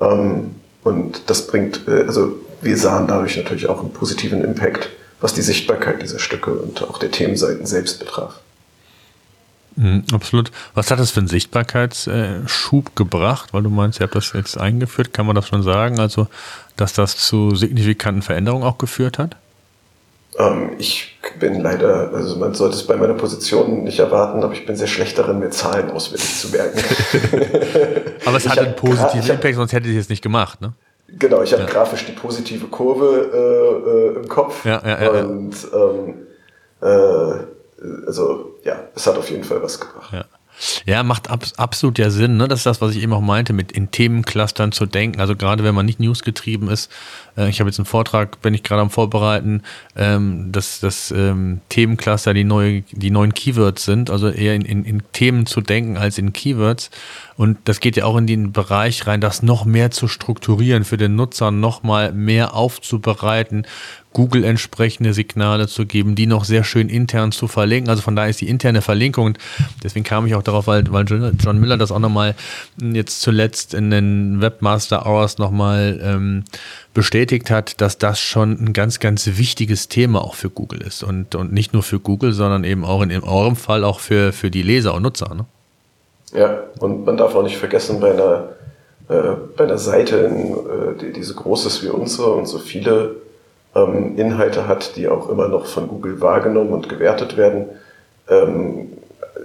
[0.00, 5.34] Ähm, und das bringt, äh, also wir sahen dadurch natürlich auch einen positiven Impact, was
[5.34, 8.40] die Sichtbarkeit dieser Stücke und auch der Themenseiten selbst betraf.
[9.76, 10.52] Mhm, absolut.
[10.74, 13.52] Was hat das für einen Sichtbarkeitsschub gebracht?
[13.52, 15.12] Weil du meinst, ihr habt das jetzt eingeführt.
[15.12, 15.98] Kann man das schon sagen?
[15.98, 16.28] Also,
[16.76, 19.36] dass das zu signifikanten Veränderungen auch geführt hat?
[20.38, 24.66] Ähm, ich bin leider, also man sollte es bei meiner Position nicht erwarten, aber ich
[24.66, 26.82] bin sehr schlecht darin, mir Zahlen auswendig zu merken.
[28.24, 30.72] aber es hat einen positiven Impact, sonst hätte ich es nicht gemacht, ne?
[31.16, 31.68] Genau, ich hatte ja.
[31.68, 34.64] grafisch die positive Kurve äh, äh, im Kopf.
[34.64, 35.24] Ja, ja, ja.
[35.24, 36.14] Und ähm,
[36.82, 40.12] äh, also ja, es hat auf jeden Fall was gebracht.
[40.12, 40.24] Ja.
[40.86, 42.36] Ja, macht ab, absolut ja Sinn.
[42.36, 42.46] Ne?
[42.46, 45.20] Das ist das, was ich eben auch meinte, mit in Themenclustern zu denken.
[45.20, 46.90] Also gerade wenn man nicht newsgetrieben ist.
[47.36, 49.62] Äh, ich habe jetzt einen Vortrag, bin ich gerade am Vorbereiten,
[49.96, 54.10] ähm, dass das ähm, Themencluster die, neue, die neuen Keywords sind.
[54.10, 56.90] Also eher in, in, in Themen zu denken als in Keywords.
[57.36, 60.96] Und das geht ja auch in den Bereich rein, das noch mehr zu strukturieren, für
[60.96, 63.66] den Nutzer noch mal mehr aufzubereiten,
[64.14, 67.90] Google entsprechende Signale zu geben, die noch sehr schön intern zu verlinken.
[67.90, 69.38] Also von daher ist die interne Verlinkung, und
[69.82, 72.34] deswegen kam ich auch darauf, weil, weil John Miller das auch nochmal
[72.80, 76.44] jetzt zuletzt in den Webmaster Hours nochmal ähm,
[76.94, 81.02] bestätigt hat, dass das schon ein ganz, ganz wichtiges Thema auch für Google ist.
[81.02, 84.32] Und, und nicht nur für Google, sondern eben auch in, in eurem Fall auch für,
[84.32, 85.34] für die Leser und Nutzer.
[85.34, 85.44] Ne?
[86.32, 88.48] Ja, und man darf auch nicht vergessen, bei einer,
[89.08, 92.58] äh, bei einer Seite, in, äh, die, die so groß ist wie unsere und so
[92.60, 93.23] viele
[93.74, 97.66] ähm, Inhalte hat, die auch immer noch von Google wahrgenommen und gewertet werden,
[98.28, 98.92] ähm,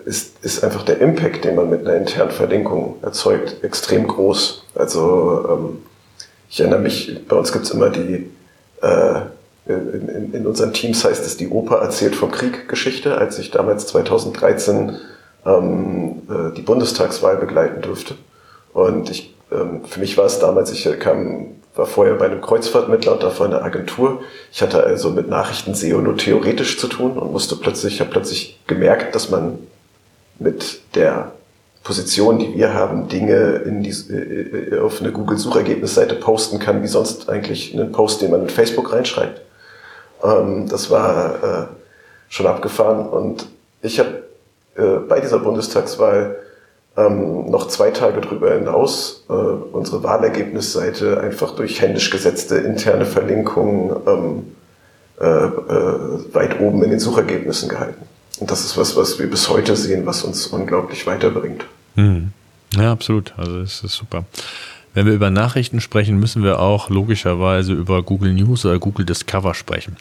[0.06, 4.64] ist, ist einfach der Impact, den man mit einer internen Verlinkung erzeugt, extrem groß.
[4.76, 5.84] Also ähm,
[6.50, 8.30] ich erinnere mich, bei uns gibt es immer die,
[8.82, 9.22] äh,
[9.68, 13.52] in, in, in, unseren Teams heißt es die Oper erzählt vom Krieg Geschichte, als ich
[13.52, 14.96] damals 2013
[15.46, 18.16] ähm, äh, die Bundestagswahl begleiten durfte.
[18.74, 23.14] Und ich, ähm, für mich war es damals, ich kam war vorher bei einem Kreuzfahrtmittler
[23.14, 24.22] und davor in einer Agentur.
[24.52, 28.12] Ich hatte also mit Nachrichten SEO nur theoretisch zu tun und musste plötzlich, ich habe
[28.12, 29.58] plötzlich gemerkt, dass man
[30.38, 31.32] mit der
[31.84, 36.88] Position, die wir haben, Dinge in die, äh, äh, auf eine Google-Suchergebnisseite posten kann, wie
[36.88, 39.42] sonst eigentlich einen Post, den man in Facebook reinschreibt.
[40.24, 41.68] Ähm, das war äh,
[42.28, 43.48] schon abgefahren und
[43.82, 44.24] ich habe
[45.10, 46.38] bei dieser Bundestagswahl
[47.00, 53.96] ähm, noch zwei Tage darüber hinaus äh, unsere Wahlergebnisseite einfach durch händisch gesetzte interne Verlinkungen
[54.08, 54.44] ähm,
[55.20, 58.06] äh, äh, weit oben in den Suchergebnissen gehalten.
[58.40, 61.66] Und das ist was, was wir bis heute sehen, was uns unglaublich weiterbringt.
[61.96, 62.32] Hm.
[62.76, 63.34] Ja, absolut.
[63.38, 64.26] Also es ist super.
[64.94, 69.54] Wenn wir über Nachrichten sprechen, müssen wir auch logischerweise über Google News oder Google Discover
[69.54, 69.98] sprechen.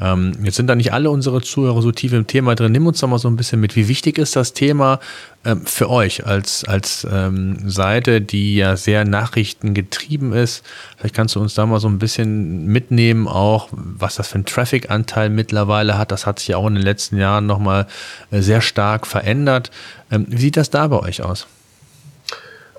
[0.00, 2.72] Ähm, jetzt sind da nicht alle unsere Zuhörer so tief im Thema drin.
[2.72, 3.76] Nimm uns doch mal so ein bisschen mit.
[3.76, 5.00] Wie wichtig ist das Thema
[5.44, 10.64] ähm, für euch als, als ähm, Seite, die ja sehr nachrichtengetrieben ist?
[10.96, 14.46] Vielleicht kannst du uns da mal so ein bisschen mitnehmen, auch was das für ein
[14.46, 16.10] Traffic-Anteil mittlerweile hat.
[16.10, 17.86] Das hat sich ja auch in den letzten Jahren nochmal
[18.30, 19.70] äh, sehr stark verändert.
[20.10, 21.46] Ähm, wie sieht das da bei euch aus?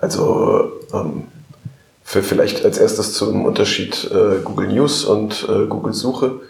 [0.01, 1.23] Also ähm,
[2.03, 6.41] für vielleicht als erstes zum Unterschied äh, Google News und äh, Google Suche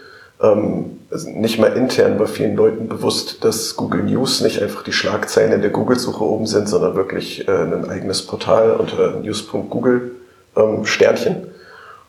[0.42, 5.52] ähm, nicht mal intern bei vielen Leuten bewusst, dass Google News nicht einfach die Schlagzeilen
[5.52, 10.10] in der Google-Suche oben sind, sondern wirklich äh, ein eigenes Portal unter news.google
[10.56, 11.48] ähm, Sternchen.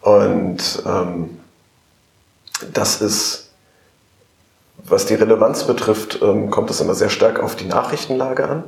[0.02, 1.38] Und ähm,
[2.74, 3.50] das ist,
[4.84, 8.64] was die Relevanz betrifft, ähm, kommt es immer sehr stark auf die Nachrichtenlage an.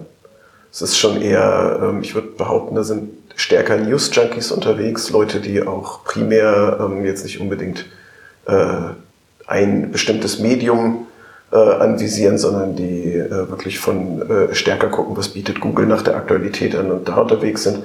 [0.72, 5.66] Es ist schon eher, ähm, ich würde behaupten, da sind stärker News-Junkies unterwegs, Leute, die
[5.66, 7.86] auch primär ähm, jetzt nicht unbedingt
[8.46, 8.94] äh,
[9.48, 11.08] ein bestimmtes Medium
[11.52, 16.16] äh, anvisieren, sondern die äh, wirklich von äh, stärker gucken, was bietet Google nach der
[16.16, 17.84] Aktualität an und da unterwegs sind.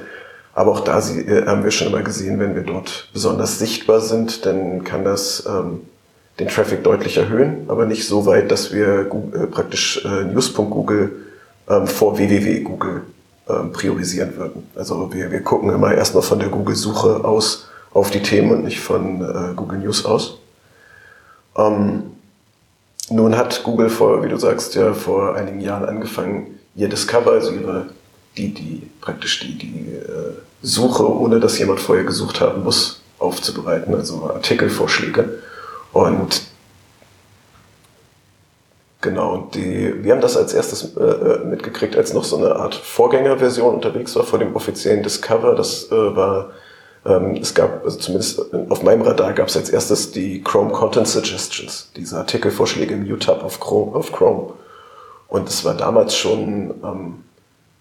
[0.55, 4.01] Aber auch da sie, äh, haben wir schon immer gesehen, wenn wir dort besonders sichtbar
[4.01, 5.81] sind, dann kann das ähm,
[6.41, 11.13] den Traffic deutlich erhöhen, aber nicht so weit, dass wir Google, äh, praktisch äh, news.google
[11.69, 13.03] ähm, vor www.google
[13.49, 14.67] ähm, priorisieren würden.
[14.75, 18.81] Also wir, wir gucken immer erstmal von der Google-Suche aus auf die Themen und nicht
[18.81, 20.39] von äh, Google News aus.
[21.57, 22.13] Ähm,
[23.11, 27.53] nun hat Google vor, wie du sagst, ja vor einigen Jahren angefangen, ihr Discover, also
[27.53, 27.87] ihre,
[28.37, 33.95] die, die, praktisch die, die äh, Suche, ohne dass jemand vorher gesucht haben muss, aufzubereiten,
[33.95, 35.39] also Artikelvorschläge.
[35.93, 36.43] Und
[39.01, 42.75] genau, die, wir haben das als erstes äh, äh, mitgekriegt, als noch so eine Art
[42.75, 45.55] Vorgängerversion unterwegs war vor dem offiziellen Discover.
[45.55, 46.53] Das äh, war
[47.05, 51.09] ähm, es gab, also zumindest auf meinem Radar gab es als erstes die Chrome Content
[51.09, 54.55] Suggestions, diese Artikelvorschläge im U-Tab auf Chrome, auf Chrome.
[55.29, 57.25] Und es war damals schon ähm,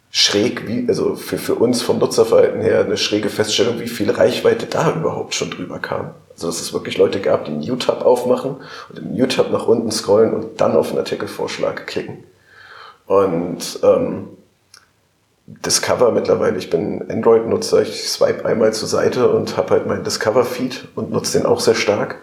[0.09, 4.65] schräg, wie, also für, für uns vom Nutzerverhalten her eine schräge Feststellung, wie viel Reichweite
[4.65, 6.11] da überhaupt schon drüber kam.
[6.33, 8.57] Also dass es wirklich Leute gab, die einen U-Tab aufmachen
[8.89, 12.23] und im U-Tab nach unten scrollen und dann auf einen Artikelvorschlag klicken.
[13.05, 14.29] Und ähm,
[15.65, 20.87] Discover mittlerweile, ich bin Android-Nutzer, ich swipe einmal zur Seite und habe halt meinen Discover-Feed
[20.95, 22.17] und nutze den auch sehr stark.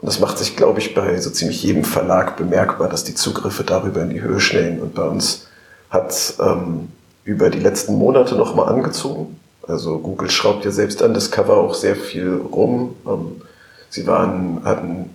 [0.00, 3.64] Und das macht sich, glaube ich, bei so ziemlich jedem Verlag bemerkbar, dass die Zugriffe
[3.64, 4.80] darüber in die Höhe schnellen.
[4.80, 5.48] Und bei uns
[5.90, 6.88] hat ähm,
[7.24, 9.38] über die letzten Monate nochmal angezogen.
[9.66, 12.96] Also Google schraubt ja selbst an Discover auch sehr viel rum.
[13.06, 13.42] Ähm,
[13.90, 15.10] sie waren, hatten,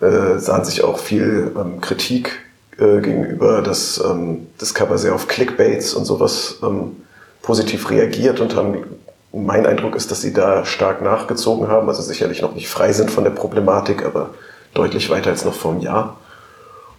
[0.00, 2.40] äh, sahen sich auch viel ähm, Kritik
[2.78, 6.96] äh, gegenüber, dass ähm, Discover sehr auf Clickbaits und sowas ähm,
[7.42, 8.84] positiv reagiert und haben,
[9.32, 13.10] mein Eindruck ist, dass sie da stark nachgezogen haben, also sicherlich noch nicht frei sind
[13.10, 14.30] von der Problematik, aber
[14.74, 16.16] deutlich weiter als noch vor einem Jahr.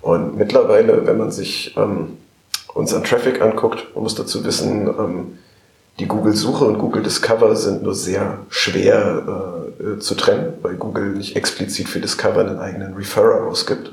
[0.01, 2.17] Und mittlerweile, wenn man sich ähm,
[2.73, 5.39] unseren Traffic anguckt, man muss dazu wissen, ähm,
[5.99, 11.35] die Google-Suche und Google Discover sind nur sehr schwer äh, zu trennen, weil Google nicht
[11.35, 13.91] explizit für Discover einen eigenen Referrer ausgibt.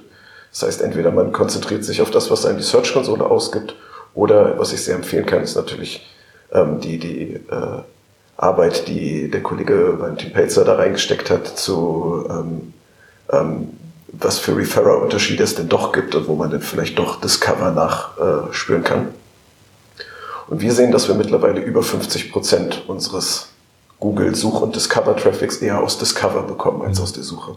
[0.51, 3.75] Das heißt, entweder man konzentriert sich auf das, was einem die Search-Konsole ausgibt,
[4.15, 6.09] oder was ich sehr empfehlen kann, ist natürlich
[6.53, 7.83] ähm, die, die äh,
[8.37, 12.75] Arbeit, die der Kollege Valentin Pelzer da reingesteckt hat, zu ähm,
[13.31, 13.69] ähm,
[14.13, 18.83] was für Referrer-Unterschiede es denn doch gibt und wo man dann vielleicht doch Discover nachspüren
[18.83, 19.09] äh, kann.
[20.49, 23.51] Und wir sehen, dass wir mittlerweile über 50 Prozent unseres
[24.01, 27.57] Google-Such- und Discover-Traffics eher aus Discover bekommen als aus der Suche.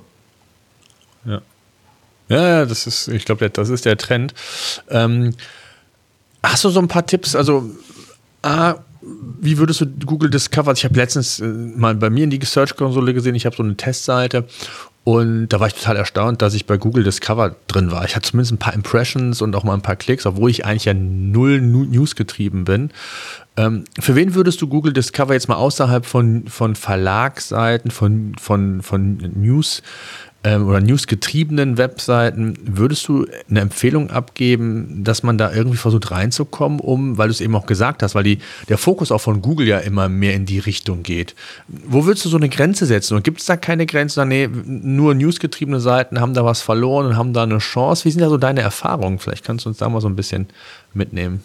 [2.34, 2.65] Ja.
[2.65, 4.34] Das ist, ich glaube, das ist der Trend.
[4.89, 5.36] Ähm,
[6.41, 7.36] hast du so ein paar Tipps?
[7.36, 7.69] Also,
[8.41, 8.76] A,
[9.41, 10.72] wie würdest du Google Discover?
[10.74, 13.76] Ich habe letztens äh, mal bei mir in die Search-Konsole gesehen, ich habe so eine
[13.76, 14.46] Testseite
[15.04, 18.06] und da war ich total erstaunt, dass ich bei Google Discover drin war.
[18.06, 20.86] Ich hatte zumindest ein paar Impressions und auch mal ein paar Klicks, obwohl ich eigentlich
[20.86, 22.91] ja null News getrieben bin.
[23.58, 28.82] Ähm, für wen würdest du Google Discover jetzt mal außerhalb von, von Verlagsseiten, von, von,
[28.82, 29.84] von News
[30.44, 36.80] ähm, oder newsgetriebenen Webseiten, würdest du eine Empfehlung abgeben, dass man da irgendwie versucht reinzukommen,
[36.80, 39.68] um, weil du es eben auch gesagt hast, weil die, der Fokus auch von Google
[39.68, 41.36] ja immer mehr in die Richtung geht.
[41.68, 43.16] Wo würdest du so eine Grenze setzen?
[43.16, 44.26] Und gibt es da keine Grenze?
[44.26, 48.06] Nee, nur newsgetriebene Seiten haben da was verloren und haben da eine Chance.
[48.06, 49.20] Wie sind da so deine Erfahrungen?
[49.20, 50.48] Vielleicht kannst du uns da mal so ein bisschen
[50.94, 51.42] mitnehmen.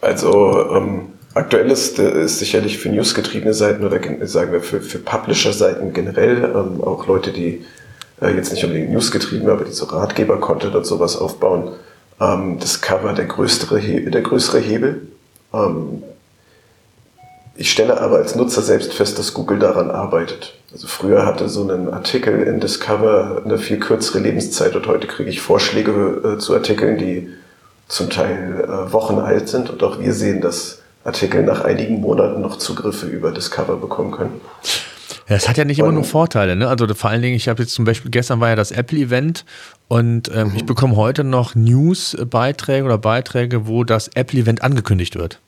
[0.00, 4.98] Also, ähm Aktuell ist, äh, ist sicherlich für newsgetriebene Seiten oder sagen wir für, für
[4.98, 7.64] Publisher-Seiten generell, ähm, auch Leute, die
[8.20, 11.72] äh, jetzt nicht unbedingt newsgetrieben, aber die so Ratgeber-Content und sowas aufbauen,
[12.20, 15.02] ähm, das Cover der größere, Hebel, der größere Hebel.
[15.52, 16.02] Ähm,
[17.56, 20.54] ich stelle aber als Nutzer selbst fest, dass Google daran arbeitet.
[20.72, 25.28] Also früher hatte so ein Artikel in Discover eine viel kürzere Lebenszeit und heute kriege
[25.28, 27.28] ich Vorschläge äh, zu Artikeln, die
[27.88, 32.40] zum Teil äh, Wochen alt sind und auch wir sehen, dass Artikel nach einigen Monaten
[32.40, 34.40] noch Zugriffe über Discover bekommen können.
[35.28, 36.68] Ja, es hat ja nicht immer nur Vorteile, ne?
[36.68, 39.44] Also vor allen Dingen, ich habe jetzt zum Beispiel, gestern war ja das Apple-Event
[39.86, 40.56] und ähm, mhm.
[40.56, 45.38] ich bekomme heute noch News-Beiträge oder Beiträge, wo das Apple-Event angekündigt wird.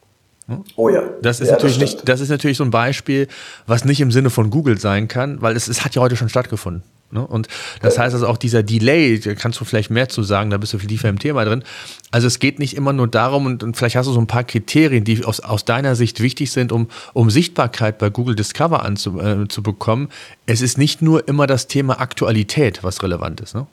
[0.77, 1.03] Oh ja.
[1.23, 3.29] Das ist ja, natürlich das nicht, das ist natürlich so ein Beispiel,
[3.67, 6.29] was nicht im Sinne von Google sein kann, weil es, es hat ja heute schon
[6.29, 6.83] stattgefunden.
[7.13, 7.27] Ne?
[7.27, 7.49] Und
[7.83, 10.73] das heißt also auch dieser Delay, da kannst du vielleicht mehr zu sagen, da bist
[10.73, 11.65] du viel tiefer im Thema drin.
[12.11, 14.45] Also es geht nicht immer nur darum, und, und vielleicht hast du so ein paar
[14.45, 20.07] Kriterien, die aus, aus deiner Sicht wichtig sind, um, um Sichtbarkeit bei Google Discover anzubekommen.
[20.47, 23.55] Äh, es ist nicht nur immer das Thema Aktualität, was relevant ist.
[23.55, 23.67] Ne?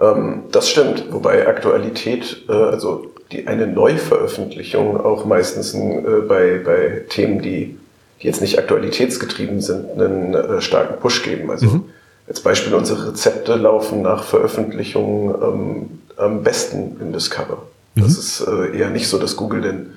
[0.00, 7.04] Ähm, das stimmt, wobei Aktualität, äh, also die, eine Neuveröffentlichung auch meistens äh, bei, bei
[7.08, 7.76] Themen, die,
[8.22, 11.50] die jetzt nicht aktualitätsgetrieben sind, einen äh, starken Push geben.
[11.50, 11.84] Also mhm
[12.28, 17.62] als Beispiel, unsere Rezepte laufen nach Veröffentlichung ähm, am besten in Discover.
[17.94, 18.02] Mhm.
[18.02, 19.94] Das ist äh, eher nicht so, dass Google denn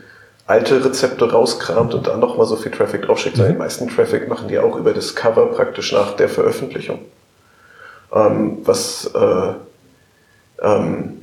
[0.47, 3.43] alte Rezepte rauskramt und dann nochmal so viel Traffic draufschickt, mhm.
[3.43, 6.99] den meisten Traffic machen die auch über Discover praktisch nach der Veröffentlichung.
[8.13, 9.53] Ähm, was, äh,
[10.61, 11.21] ähm,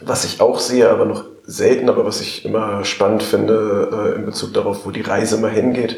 [0.00, 4.26] was ich auch sehe, aber noch selten, aber was ich immer spannend finde äh, in
[4.26, 5.96] Bezug darauf, wo die Reise mal hingeht.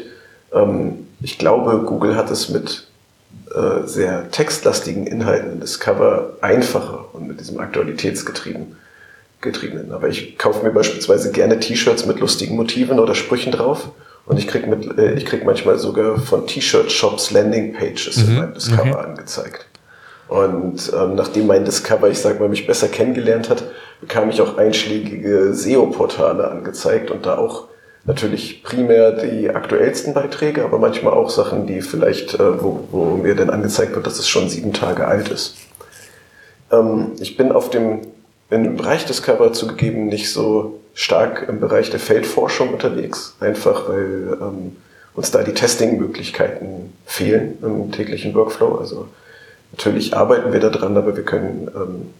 [0.51, 2.87] Ähm, ich glaube, Google hat es mit
[3.53, 8.77] äh, sehr textlastigen Inhalten in Discover einfacher und mit diesem Aktualitätsgetriebenen.
[9.41, 9.91] Getriebenen.
[9.91, 13.89] Aber ich kaufe mir beispielsweise gerne T-Shirts mit lustigen Motiven oder Sprüchen drauf.
[14.25, 18.29] Und ich krieg mit, äh, ich krieg manchmal sogar von T-Shirt-Shops Landing-Pages mhm.
[18.29, 18.95] in meinem Discover mhm.
[18.95, 19.67] angezeigt.
[20.29, 23.65] Und ähm, nachdem mein Discover, ich sag mal, mich besser kennengelernt hat,
[24.01, 27.67] bekam ich auch einschlägige SEO-Portale angezeigt und da auch
[28.05, 33.35] natürlich primär die aktuellsten Beiträge, aber manchmal auch Sachen, die vielleicht, äh, wo, wo mir
[33.35, 35.55] dann angezeigt wird, dass es schon sieben Tage alt ist.
[36.71, 38.01] Ähm, ich bin auf dem,
[38.51, 44.75] dem Bereich Discover zugegeben nicht so stark im Bereich der Feldforschung unterwegs, einfach weil ähm,
[45.15, 48.75] uns da die Testing-Möglichkeiten fehlen im täglichen Workflow.
[48.75, 49.07] Also
[49.71, 52.13] natürlich arbeiten wir da dran, aber wir können, ähm,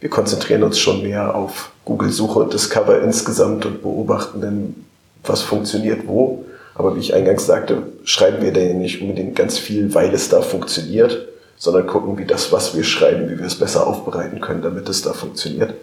[0.00, 4.74] wir konzentrieren uns schon mehr auf Google-Suche und Discover insgesamt und beobachten dann,
[5.24, 6.44] was funktioniert wo.
[6.74, 10.42] Aber wie ich eingangs sagte, schreiben wir da nicht unbedingt ganz viel, weil es da
[10.42, 14.88] funktioniert, sondern gucken, wie das, was wir schreiben, wie wir es besser aufbereiten können, damit
[14.88, 15.74] es da funktioniert.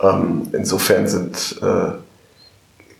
[0.00, 1.92] Ähm, insofern sind, äh,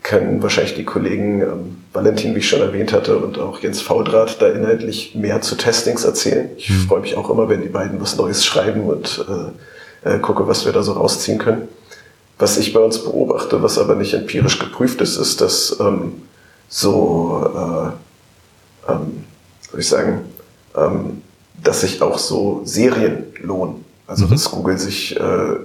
[0.03, 4.39] können wahrscheinlich die Kollegen ähm, Valentin, wie ich schon erwähnt hatte, und auch Jens Faudrat
[4.39, 6.49] da inhaltlich mehr zu Testings erzählen.
[6.57, 6.87] Ich mhm.
[6.87, 9.25] freue mich auch immer, wenn die beiden was Neues schreiben und
[10.03, 11.67] äh, äh, gucke, was wir da so rausziehen können.
[12.37, 16.23] Was ich bei uns beobachte, was aber nicht empirisch geprüft ist, ist, dass ähm,
[16.67, 19.23] so, äh, ähm,
[19.69, 20.21] soll ich sagen,
[20.75, 21.21] ähm,
[21.63, 23.85] dass sich auch so Serien lohnen.
[24.07, 24.31] Also mhm.
[24.31, 25.55] dass Google sich, äh,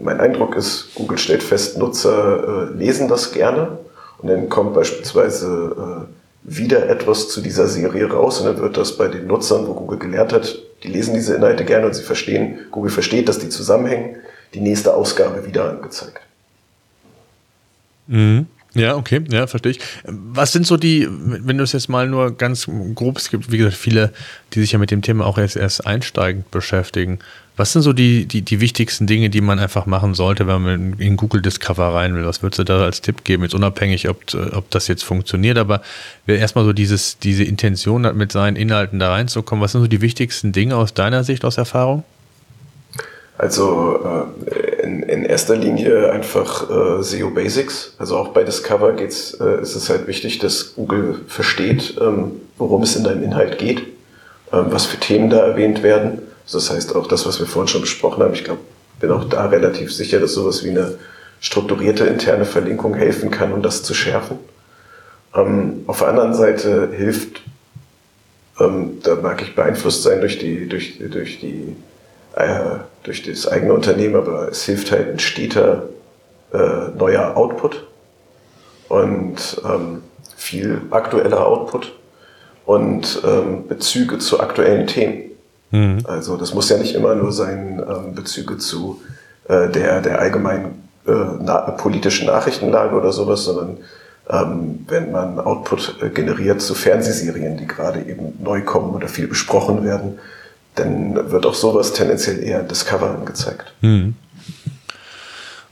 [0.00, 3.78] mein Eindruck ist, Google stellt fest, Nutzer äh, lesen das gerne.
[4.18, 8.76] Und Und dann kommt beispielsweise äh, wieder etwas zu dieser Serie raus und dann wird
[8.76, 12.02] das bei den Nutzern, wo Google gelernt hat, die lesen diese Inhalte gerne und sie
[12.02, 14.16] verstehen, Google versteht, dass die zusammenhängen,
[14.56, 16.20] die nächste Ausgabe wieder angezeigt.
[18.06, 18.46] Mhm.
[18.74, 19.80] Ja, okay, ja, verstehe ich.
[20.04, 23.56] Was sind so die, wenn du es jetzt mal nur ganz grob, es gibt, wie
[23.56, 24.12] gesagt, viele,
[24.52, 27.18] die sich ja mit dem Thema auch erst, erst einsteigend beschäftigen.
[27.56, 30.92] Was sind so die, die, die wichtigsten Dinge, die man einfach machen sollte, wenn man
[30.98, 32.26] in Google Discover rein will?
[32.26, 33.44] Was würdest du da als Tipp geben?
[33.44, 35.80] Jetzt unabhängig, ob, ob das jetzt funktioniert, aber
[36.26, 39.86] wer erstmal so dieses, diese Intention hat, mit seinen Inhalten da reinzukommen, was sind so
[39.86, 42.04] die wichtigsten Dinge aus deiner Sicht, aus Erfahrung?
[43.38, 44.00] Also
[44.46, 47.94] äh, in, in erster Linie einfach äh, SEO Basics.
[47.98, 52.82] Also auch bei Discover geht's, äh, ist es halt wichtig, dass Google versteht, ähm, worum
[52.82, 53.80] es in deinem Inhalt geht,
[54.52, 56.22] ähm, was für Themen da erwähnt werden.
[56.44, 58.32] Also das heißt auch das, was wir vorhin schon besprochen haben.
[58.32, 58.60] Ich glaube,
[59.00, 60.94] bin auch da relativ sicher, dass sowas wie eine
[61.40, 64.38] strukturierte interne Verlinkung helfen kann, um das zu schärfen.
[65.34, 67.42] Ähm, auf der anderen Seite hilft,
[68.58, 71.76] ähm, da mag ich beeinflusst sein durch die, durch, durch die
[72.36, 75.84] äh, durch das eigene Unternehmen, aber es hilft halt ein steter
[76.52, 77.86] äh, neuer Output
[78.88, 80.02] und ähm,
[80.36, 81.92] viel aktueller Output
[82.64, 85.30] und ähm, Bezüge zu aktuellen Themen.
[85.70, 85.98] Mhm.
[86.04, 89.00] Also das muss ja nicht immer nur sein ähm, Bezüge zu
[89.48, 93.78] äh, der, der allgemeinen äh, na politischen Nachrichtenlage oder sowas, sondern
[94.28, 99.28] ähm, wenn man Output äh, generiert zu Fernsehserien, die gerade eben neu kommen oder viel
[99.28, 100.18] besprochen werden,
[100.76, 103.74] dann wird auch sowas tendenziell eher Discover angezeigt.
[103.80, 104.14] Hm.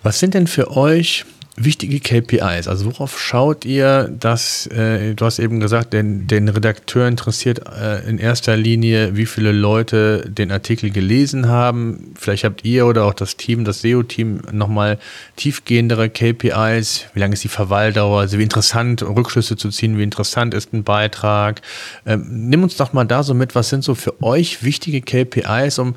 [0.03, 1.25] Was sind denn für euch
[1.57, 2.69] wichtige KPIs?
[2.69, 8.09] Also worauf schaut ihr, dass, äh, du hast eben gesagt, den, den Redakteur interessiert äh,
[8.09, 12.15] in erster Linie, wie viele Leute den Artikel gelesen haben.
[12.19, 14.99] Vielleicht habt ihr oder auch das Team, das SEO-Team nochmal
[15.37, 17.07] tiefgehendere KPIs.
[17.15, 18.21] Wie lange ist die Verweildauer?
[18.21, 21.63] Also wie interessant, Rückschlüsse zu ziehen, wie interessant ist ein Beitrag.
[22.07, 25.79] Ähm, nimm uns doch mal da so mit, was sind so für euch wichtige KPIs,
[25.79, 25.95] um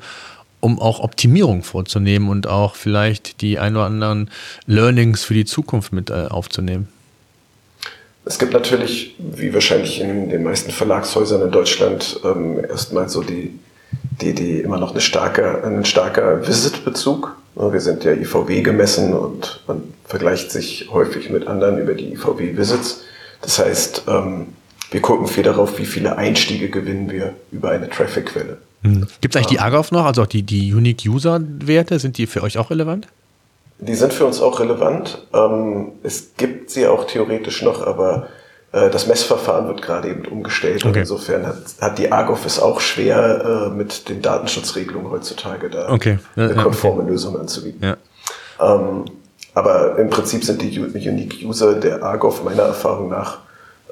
[0.60, 4.30] um auch Optimierung vorzunehmen und auch vielleicht die ein oder anderen
[4.66, 6.88] Learnings für die Zukunft mit äh, aufzunehmen?
[8.24, 13.58] Es gibt natürlich, wie wahrscheinlich in den meisten Verlagshäusern in Deutschland, ähm, erstmal so die,
[14.20, 17.36] die, die immer noch eine starke, ein starker Visit-Bezug.
[17.54, 23.00] Wir sind ja IVW gemessen und man vergleicht sich häufig mit anderen über die IVW-Visits.
[23.40, 24.48] Das heißt, ähm,
[24.90, 28.58] wir gucken viel darauf, wie viele Einstiege gewinnen wir über eine Traffic-Quelle.
[28.82, 29.06] Hm.
[29.20, 32.58] Gibt es eigentlich die AGOF noch, also auch die, die Unique-User-Werte, sind die für euch
[32.58, 33.08] auch relevant?
[33.80, 35.26] Die sind für uns auch relevant.
[35.32, 38.28] Ähm, es gibt sie auch theoretisch noch, aber
[38.72, 40.84] äh, das Messverfahren wird gerade eben umgestellt.
[40.84, 40.88] Okay.
[40.88, 45.90] Und insofern hat, hat die AGOF es auch schwer, äh, mit den Datenschutzregelungen heutzutage da
[45.90, 46.18] okay.
[46.36, 47.10] eine konforme okay.
[47.10, 47.82] Lösung anzubieten.
[47.82, 47.96] Ja.
[48.60, 49.04] Ähm,
[49.54, 53.38] aber im Prinzip sind die Unique User der AGOF meiner Erfahrung nach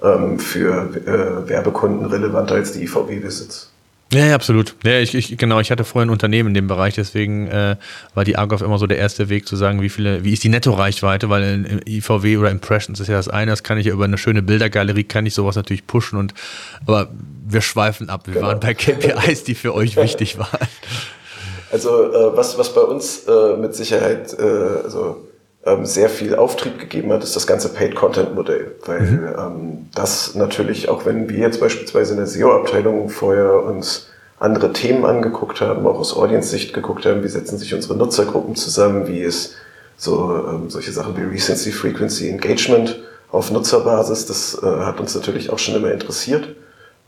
[0.03, 3.71] ähm, für äh, Werbekunden relevanter als die IVW-Visits.
[4.13, 4.77] Ja, ja, absolut.
[4.85, 7.77] Ja, ich, ich, genau, ich hatte vorher ein Unternehmen in dem Bereich, deswegen äh,
[8.15, 10.49] war die Argov immer so der erste Weg zu sagen, wie viele, wie ist die
[10.49, 14.05] Nettoreichweite, weil in, IVW oder Impressions ist ja das eine, das kann ich ja über
[14.05, 16.35] eine schöne Bildergalerie, kann ich sowas natürlich pushen und
[16.87, 17.09] aber
[17.49, 18.27] wir schweifen ab.
[18.27, 18.47] Wir genau.
[18.47, 20.69] waren bei KPIs, die für euch wichtig waren.
[21.73, 25.26] Also äh, was, was bei uns äh, mit Sicherheit äh, also
[25.83, 28.77] sehr viel Auftrieb gegeben hat, ist das ganze Paid-Content-Modell.
[28.85, 29.29] Weil mhm.
[29.39, 34.09] ähm, das natürlich, auch wenn wir jetzt beispielsweise in der SEO-Abteilung vorher uns
[34.39, 39.07] andere Themen angeguckt haben, auch aus Audience-Sicht geguckt haben, wie setzen sich unsere Nutzergruppen zusammen,
[39.07, 39.55] wie ist
[39.97, 43.01] so ähm, solche Sachen wie Recency, Frequency, Engagement
[43.33, 46.49] auf Nutzerbasis, das äh, hat uns natürlich auch schon immer interessiert.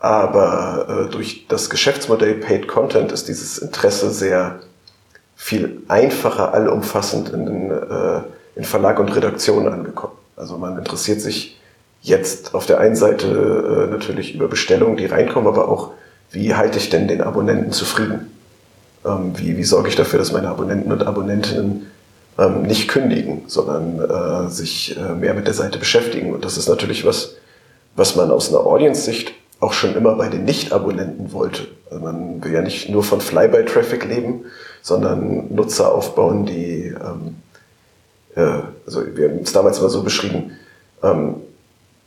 [0.00, 4.60] Aber äh, durch das Geschäftsmodell Paid Content ist dieses Interesse sehr
[5.36, 8.20] viel einfacher, allumfassend in den äh,
[8.58, 10.14] in Verlag und Redaktion angekommen.
[10.36, 11.58] Also man interessiert sich
[12.02, 15.92] jetzt auf der einen Seite äh, natürlich über Bestellungen, die reinkommen, aber auch,
[16.32, 18.32] wie halte ich denn den Abonnenten zufrieden?
[19.06, 21.86] Ähm, wie, wie sorge ich dafür, dass meine Abonnenten und Abonnentinnen
[22.36, 26.34] ähm, nicht kündigen, sondern äh, sich äh, mehr mit der Seite beschäftigen?
[26.34, 27.36] Und das ist natürlich was,
[27.94, 31.68] was man aus einer Audience-Sicht auch schon immer bei den Nicht-Abonnenten wollte.
[31.90, 34.46] Also man will ja nicht nur von Flyby-Traffic leben,
[34.82, 37.47] sondern Nutzer aufbauen, die ähm, äh,
[38.86, 40.52] also wir haben es damals mal so beschrieben,
[41.02, 41.36] ähm,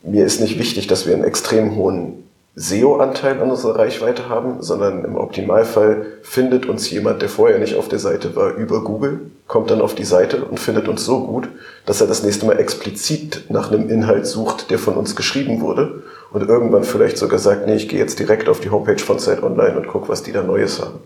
[0.03, 2.23] mir ist nicht wichtig, dass wir einen extrem hohen
[2.55, 7.87] SEO-Anteil an unserer Reichweite haben, sondern im Optimalfall findet uns jemand, der vorher nicht auf
[7.87, 11.47] der Seite war, über Google, kommt dann auf die Seite und findet uns so gut,
[11.85, 16.03] dass er das nächste Mal explizit nach einem Inhalt sucht, der von uns geschrieben wurde
[16.31, 19.43] und irgendwann vielleicht sogar sagt, nee, ich gehe jetzt direkt auf die Homepage von Zeit
[19.43, 20.99] Online und gucke, was die da Neues haben.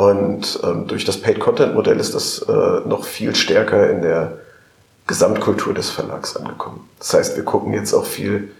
[0.00, 2.52] Und ähm, durch das Paid-Content-Modell ist das äh,
[2.88, 4.38] noch viel stärker in der
[5.06, 6.88] Gesamtkultur des Verlags angekommen.
[6.98, 8.50] Das heißt, wir gucken jetzt auch viel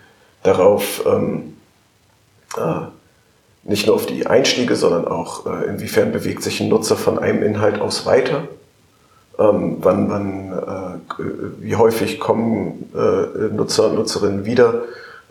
[0.42, 1.56] darauf, ähm,
[2.58, 2.82] äh,
[3.62, 7.42] nicht nur auf die Einstiege, sondern auch, äh, inwiefern bewegt sich ein Nutzer von einem
[7.42, 8.42] Inhalt aus weiter.
[9.38, 11.22] Ähm, wann, wann, äh,
[11.60, 14.82] wie häufig kommen äh, Nutzer und Nutzerinnen wieder,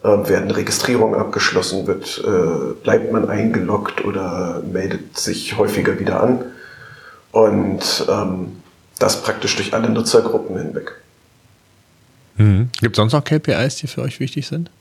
[0.03, 6.45] ähm, werden Registrierungen abgeschlossen, wird, äh, bleibt man eingeloggt oder meldet sich häufiger wieder an.
[7.31, 8.57] Und ähm,
[8.97, 10.95] das praktisch durch alle Nutzergruppen hinweg.
[12.37, 12.69] Mhm.
[12.79, 14.71] Gibt es sonst noch KPIs, die für euch wichtig sind?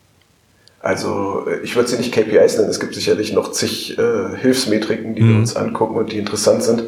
[0.80, 5.14] Also äh, ich würde sie nicht KPIs nennen, es gibt sicherlich noch zig äh, Hilfsmetriken,
[5.14, 5.30] die mhm.
[5.30, 6.84] wir uns angucken und die interessant sind,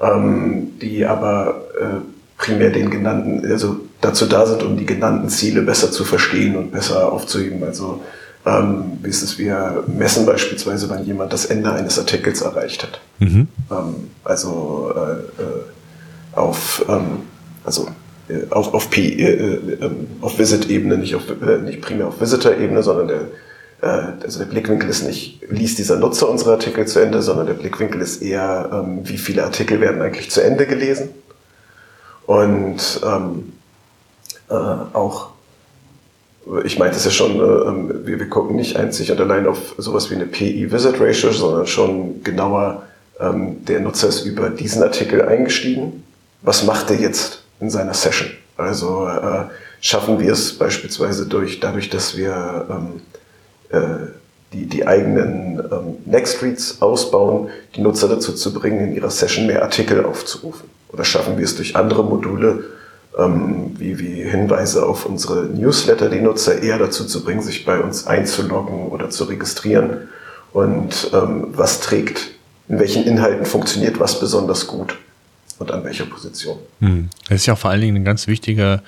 [0.00, 5.62] ähm, die aber äh, primär den genannten, also dazu da sind, um die genannten Ziele
[5.62, 7.62] besser zu verstehen und besser aufzuheben.
[7.64, 8.00] Also
[8.46, 13.00] ähm, wie ist es, wir messen beispielsweise, wann jemand das Ende eines Artikels erreicht hat.
[13.18, 13.48] Mhm.
[13.70, 15.62] Ähm, also äh, äh
[16.32, 17.22] auf, ähm,
[17.64, 17.88] also
[18.28, 22.20] äh, auf, auf, P, äh, äh, ähm, auf Visit-Ebene, nicht, auf, äh, nicht primär auf
[22.20, 23.20] Visitor-Ebene, sondern der,
[23.80, 28.00] also der Blickwinkel ist nicht, liest dieser Nutzer unsere Artikel zu Ende, sondern der Blickwinkel
[28.00, 31.10] ist eher, ähm, wie viele Artikel werden eigentlich zu Ende gelesen.
[32.28, 33.54] Und ähm,
[34.50, 35.30] äh, auch,
[36.62, 39.74] ich meinte es ja schon, äh, ähm, wir, wir gucken nicht einzig und allein auf
[39.78, 42.82] sowas wie eine PI-Visit-Ratio, sondern schon genauer,
[43.18, 46.04] ähm, der Nutzer ist über diesen Artikel eingestiegen.
[46.42, 48.28] Was macht er jetzt in seiner Session?
[48.58, 49.44] Also äh,
[49.80, 53.00] schaffen wir es beispielsweise durch, dadurch, dass wir ähm,
[53.70, 54.08] äh,
[54.52, 59.62] die, die eigenen ähm, Next-Reads ausbauen, die Nutzer dazu zu bringen, in ihrer Session mehr
[59.62, 60.68] Artikel aufzurufen.
[60.90, 62.64] Oder schaffen wir es durch andere Module,
[63.18, 67.78] ähm, wie, wie Hinweise auf unsere Newsletter, die Nutzer eher dazu zu bringen, sich bei
[67.80, 70.08] uns einzuloggen oder zu registrieren.
[70.52, 72.30] Und ähm, was trägt,
[72.68, 74.96] in welchen Inhalten funktioniert was besonders gut
[75.58, 76.58] und an welcher Position.
[76.80, 77.10] Hm.
[77.28, 78.82] Das ist ja vor allen Dingen ein ganz wichtiger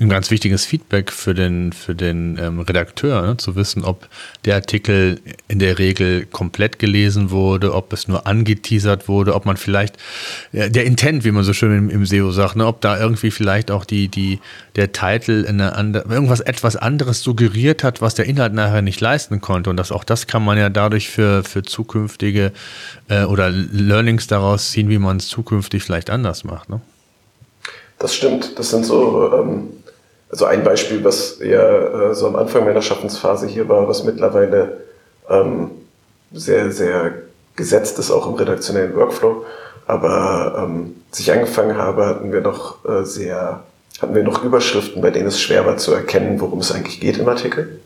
[0.00, 3.36] ein ganz wichtiges Feedback für den, für den ähm, Redakteur, ne?
[3.36, 4.08] zu wissen, ob
[4.44, 9.56] der Artikel in der Regel komplett gelesen wurde, ob es nur angeteasert wurde, ob man
[9.56, 9.96] vielleicht,
[10.52, 12.66] ja, der Intent, wie man so schön im, im SEO sagt, ne?
[12.66, 14.40] ob da irgendwie vielleicht auch die, die,
[14.74, 19.00] der Titel in eine andere, irgendwas etwas anderes suggeriert hat, was der Inhalt nachher nicht
[19.00, 19.70] leisten konnte.
[19.70, 22.52] Und das, auch das kann man ja dadurch für, für zukünftige
[23.08, 26.68] äh, oder Learnings daraus ziehen, wie man es zukünftig vielleicht anders macht.
[26.68, 26.80] Ne?
[28.00, 28.58] Das stimmt.
[28.58, 29.68] Das sind so ähm,
[30.34, 34.78] also ein Beispiel, was ja äh, so am Anfang meiner Schaffensphase hier war, was mittlerweile
[35.30, 35.70] ähm,
[36.32, 37.12] sehr, sehr
[37.54, 39.44] gesetzt ist, auch im redaktionellen Workflow.
[39.86, 43.62] Aber ähm, als ich angefangen habe, hatten wir noch äh, sehr,
[44.02, 47.16] hatten wir noch Überschriften, bei denen es schwer war zu erkennen, worum es eigentlich geht
[47.18, 47.80] im Artikel.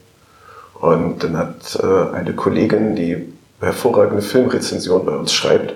[0.81, 3.31] Und dann hat äh, eine Kollegin, die
[3.61, 5.75] hervorragende Filmrezension bei uns schreibt,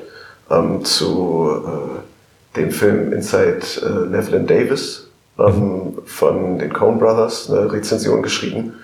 [0.50, 5.08] ähm, zu äh, dem Film Inside äh, Levlin Davis
[5.38, 8.74] ähm, von den Coen Brothers eine Rezension geschrieben.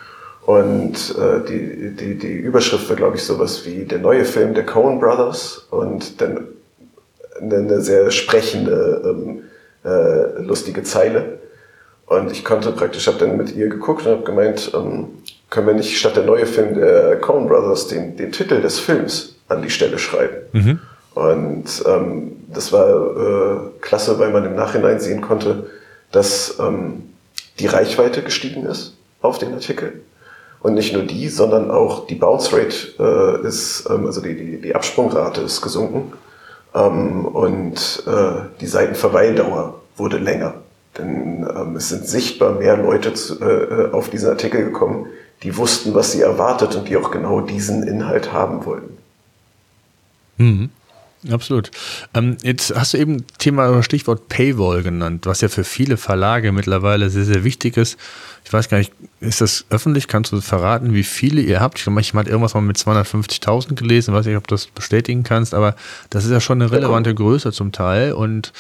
[0.46, 4.64] Und äh, die, die, die Überschrift war, glaube ich, sowas wie der neue Film der
[4.64, 6.49] Coen Brothers und dann
[7.38, 9.42] eine, eine sehr sprechende, ähm,
[9.84, 11.38] äh, lustige Zeile.
[12.07, 15.09] Und ich konnte praktisch, habe dann mit ihr geguckt und habe gemeint, ähm,
[15.51, 19.36] können wir nicht statt der neue Film der Coen Brothers den, den Titel des Films
[19.49, 20.36] an die Stelle schreiben?
[20.53, 20.80] Mhm.
[21.14, 25.66] Und ähm, das war äh, klasse, weil man im Nachhinein sehen konnte,
[26.12, 27.14] dass ähm,
[27.59, 30.02] die Reichweite gestiegen ist auf den Artikel.
[30.61, 34.61] Und nicht nur die, sondern auch die Bounce Rate äh, ist, ähm, also die, die,
[34.61, 36.12] die Absprungrate ist gesunken.
[36.74, 40.54] Ähm, und äh, die Seitenverweildauer wurde länger.
[40.96, 45.06] Denn ähm, es sind sichtbar mehr Leute zu, äh, auf diesen Artikel gekommen,
[45.44, 48.98] die wussten, was sie erwartet und die auch genau diesen Inhalt haben wollten.
[50.38, 50.70] Mhm.
[51.31, 51.71] Absolut.
[52.14, 57.11] Ähm, jetzt hast du eben Thema Stichwort Paywall genannt, was ja für viele Verlage mittlerweile
[57.11, 57.99] sehr, sehr wichtig ist.
[58.45, 60.07] Ich weiß gar nicht, ist das öffentlich?
[60.07, 61.79] Kannst du verraten, wie viele ihr habt?
[61.79, 65.25] Ich glaube, ich habe irgendwas mal mit 250.000 gelesen, weiß nicht, ob du das bestätigen
[65.25, 65.75] kannst, aber
[66.11, 68.53] das ist ja schon eine relevante Größe zum Teil und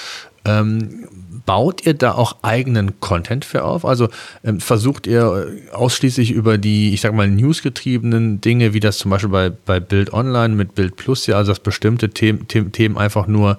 [0.44, 1.08] ähm,
[1.48, 3.86] baut ihr da auch eigenen Content für auf?
[3.86, 4.10] Also
[4.44, 9.30] ähm, versucht ihr ausschließlich über die, ich sag mal, newsgetriebenen Dinge, wie das zum Beispiel
[9.30, 13.56] bei, bei Bild Online mit Bild Plus ja, also dass bestimmte Themen, Themen einfach nur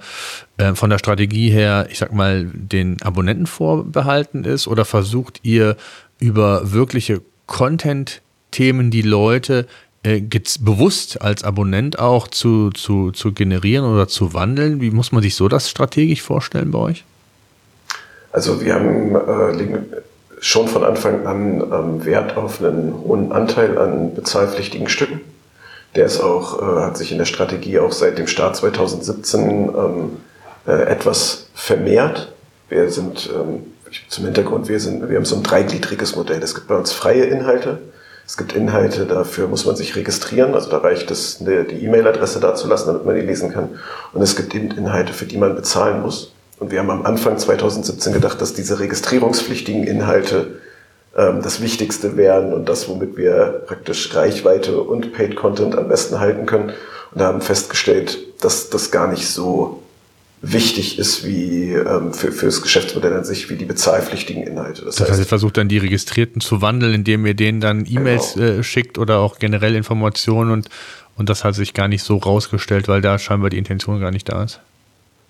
[0.58, 4.68] äh, von der Strategie her, ich sag mal, den Abonnenten vorbehalten ist?
[4.68, 5.76] Oder versucht ihr
[6.20, 9.66] über wirkliche Content-Themen die Leute
[10.04, 10.22] äh,
[10.60, 14.80] bewusst als Abonnent auch zu, zu, zu generieren oder zu wandeln?
[14.80, 17.04] Wie muss man sich so das strategisch vorstellen bei euch?
[18.32, 19.86] Also wir haben, äh, legen
[20.40, 25.22] schon von Anfang an ähm, Wert auf einen hohen Anteil an bezahlpflichtigen Stücken.
[25.96, 30.18] Der ist auch, äh, hat sich in der Strategie auch seit dem Start 2017 ähm,
[30.68, 32.32] äh, etwas vermehrt.
[32.70, 33.66] Wir sind, ähm,
[34.08, 36.42] zum Hintergrund, wir, sind, wir haben so ein dreigliedriges Modell.
[36.44, 37.80] Es gibt bei uns freie Inhalte,
[38.28, 42.86] es gibt Inhalte, dafür muss man sich registrieren, also da reicht es, die E-Mail-Adresse dazulassen,
[42.86, 43.70] damit man die lesen kann.
[44.14, 46.32] Und es gibt Inhalte, für die man bezahlen muss.
[46.60, 50.60] Und wir haben am Anfang 2017 gedacht, dass diese registrierungspflichtigen Inhalte
[51.16, 56.20] ähm, das Wichtigste wären und das, womit wir praktisch Reichweite und Paid Content am besten
[56.20, 56.74] halten können.
[57.12, 59.82] Und haben festgestellt, dass das gar nicht so
[60.42, 64.86] wichtig ist wie ähm, für, für das Geschäftsmodell an sich, wie die bezahlpflichtigen Inhalte.
[64.86, 68.36] Das, das heißt, ihr versucht dann die Registrierten zu wandeln, indem ihr denen dann E-Mails
[68.36, 68.60] genau.
[68.60, 70.70] äh, schickt oder auch generell Informationen und,
[71.18, 74.30] und das hat sich gar nicht so rausgestellt, weil da scheinbar die Intention gar nicht
[74.30, 74.62] da ist.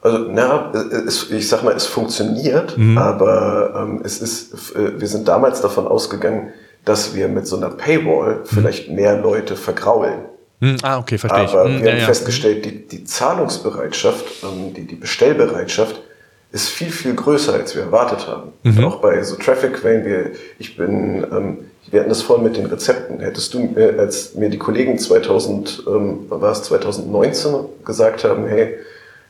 [0.02, 0.72] Also, na,
[1.08, 2.98] es, ich sag mal, es funktioniert, mhm.
[2.98, 6.54] aber ähm, es ist, äh, wir sind damals davon ausgegangen,
[6.86, 8.46] dass wir mit so einer Paywall mhm.
[8.46, 10.20] vielleicht mehr Leute vergraulen.
[10.62, 10.78] Mhm.
[10.84, 11.52] Ah, okay, verstehe ich.
[11.52, 16.02] Aber mhm, wir ja, haben festgestellt, die, die Zahlungsbereitschaft, ähm, die, die Bestellbereitschaft
[16.52, 18.54] ist viel, viel größer, als wir erwartet haben.
[18.64, 18.84] Mhm.
[18.86, 21.58] Auch bei so Traffic-Quellen, wir, ich bin, ähm,
[21.92, 23.20] wir hatten das vorhin mit den Rezepten.
[23.20, 27.54] Hättest du, äh, als mir die Kollegen 2000, ähm, war es 2019
[27.86, 28.76] gesagt haben, hey,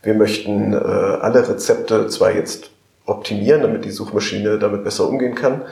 [0.03, 2.69] wir möchten äh, alle Rezepte zwar jetzt
[3.05, 5.63] optimieren, damit die Suchmaschine damit besser umgehen kann,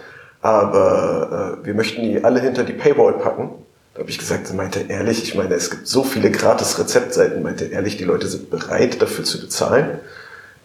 [0.41, 3.49] aber äh, wir möchten die alle hinter die Paywall packen.
[3.93, 7.65] Da habe ich gesagt, meinte ehrlich, ich meine, es gibt so viele gratis Rezeptseiten, meinte
[7.65, 9.99] ehrlich, die Leute sind bereit, dafür zu bezahlen.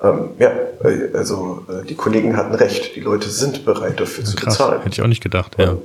[0.03, 0.51] Ähm, ja,
[0.85, 4.59] äh, also äh, die Kollegen hatten recht, die Leute sind bereit, dafür ja, zu krass,
[4.59, 4.83] bezahlen.
[4.83, 5.77] Hätte ich auch nicht gedacht, ja.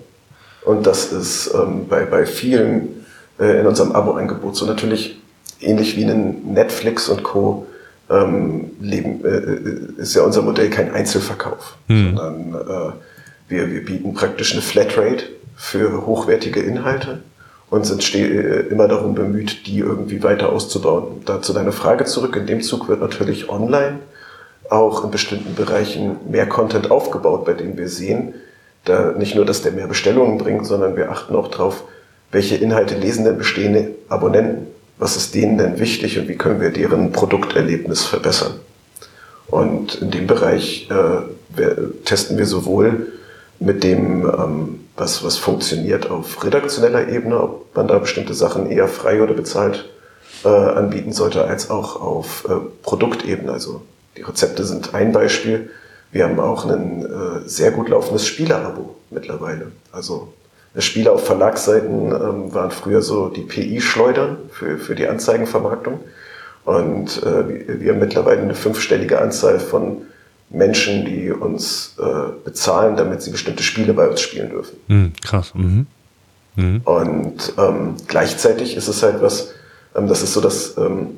[0.65, 3.05] Und das ist ähm, bei, bei vielen
[3.39, 5.17] äh, in unserem Abo-Angebot so natürlich
[5.61, 7.67] ähnlich wie in Netflix und Co.
[8.09, 12.15] Ähm, leben, äh, äh, ist ja unser Modell kein Einzelverkauf, hm.
[12.15, 12.91] sondern äh,
[13.49, 15.25] wir, wir bieten praktisch eine Flatrate
[15.57, 17.19] für hochwertige Inhalte
[17.69, 21.21] und sind äh, immer darum bemüht, die irgendwie weiter auszubauen.
[21.25, 23.99] Da zu deiner Frage zurück, in dem Zug wird natürlich online
[24.69, 28.33] auch in bestimmten Bereichen mehr Content aufgebaut, bei dem wir sehen,
[28.85, 31.83] da nicht nur, dass der mehr Bestellungen bringt, sondern wir achten auch darauf,
[32.31, 34.67] welche Inhalte lesen denn bestehende Abonnenten
[34.99, 38.53] was ist denen denn wichtig und wie können wir deren Produkterlebnis verbessern.
[39.47, 41.61] Und in dem Bereich äh,
[42.03, 43.07] testen wir sowohl
[43.59, 48.87] mit dem, ähm, was, was funktioniert auf redaktioneller Ebene, ob man da bestimmte Sachen eher
[48.87, 49.89] frei oder bezahlt
[50.43, 53.51] äh, anbieten sollte, als auch auf äh, Produktebene.
[53.51, 53.81] Also
[54.17, 55.69] die Rezepte sind ein Beispiel.
[56.11, 59.71] Wir haben auch ein äh, sehr gut laufendes Spielerabo mittlerweile.
[59.91, 60.33] Also
[60.81, 65.99] Spiele auf Verlagsseiten ähm, waren früher so die PI-Schleudern für, für die Anzeigenvermarktung.
[66.65, 70.01] Und äh, wir haben mittlerweile eine fünfstellige Anzahl von
[70.49, 74.77] Menschen, die uns äh, bezahlen, damit sie bestimmte Spiele bei uns spielen dürfen.
[74.87, 75.53] Mhm, krass.
[75.55, 75.87] Mhm.
[76.55, 76.81] Mhm.
[76.83, 79.51] Und ähm, gleichzeitig ist es halt was,
[79.95, 81.17] ähm, das ist so das ähm,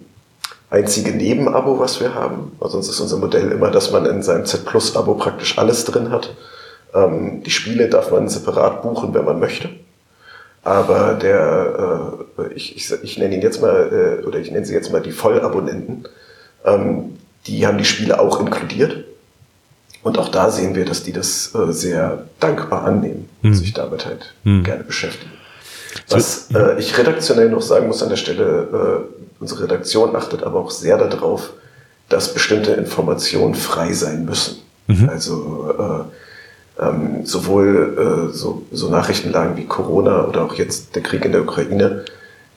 [0.69, 2.51] einzige Nebenabo, was wir haben.
[2.59, 6.11] Also sonst ist unser Modell immer, dass man in seinem Z Plus-Abo praktisch alles drin
[6.11, 6.35] hat.
[6.93, 9.69] Ähm, die Spiele darf man separat buchen, wenn man möchte.
[10.63, 14.73] Aber der, äh, ich, ich, ich nenne ihn jetzt mal, äh, oder ich nenne sie
[14.73, 16.07] jetzt mal die Vollabonnenten,
[16.65, 17.17] ähm,
[17.47, 19.05] die haben die Spiele auch inkludiert.
[20.01, 23.55] Und auch da sehen wir, dass die das äh, sehr dankbar annehmen und hm.
[23.55, 24.63] sich damit halt hm.
[24.63, 25.31] gerne beschäftigen.
[26.09, 30.59] Was äh, ich redaktionell noch sagen muss an der Stelle, äh, unsere Redaktion achtet aber
[30.59, 31.51] auch sehr darauf,
[32.09, 34.59] dass bestimmte Informationen frei sein müssen.
[34.87, 35.09] Mhm.
[35.09, 36.28] Also äh,
[36.79, 41.41] ähm, sowohl äh, so, so Nachrichtenlagen wie Corona oder auch jetzt der Krieg in der
[41.41, 42.05] Ukraine,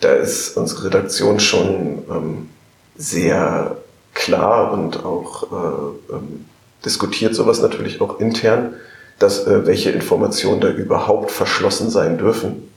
[0.00, 2.48] da ist unsere Redaktion schon ähm,
[2.96, 3.76] sehr
[4.14, 6.44] klar und auch äh, ähm,
[6.84, 8.74] diskutiert sowas natürlich auch intern,
[9.18, 12.68] dass äh, welche Informationen da überhaupt verschlossen sein dürfen,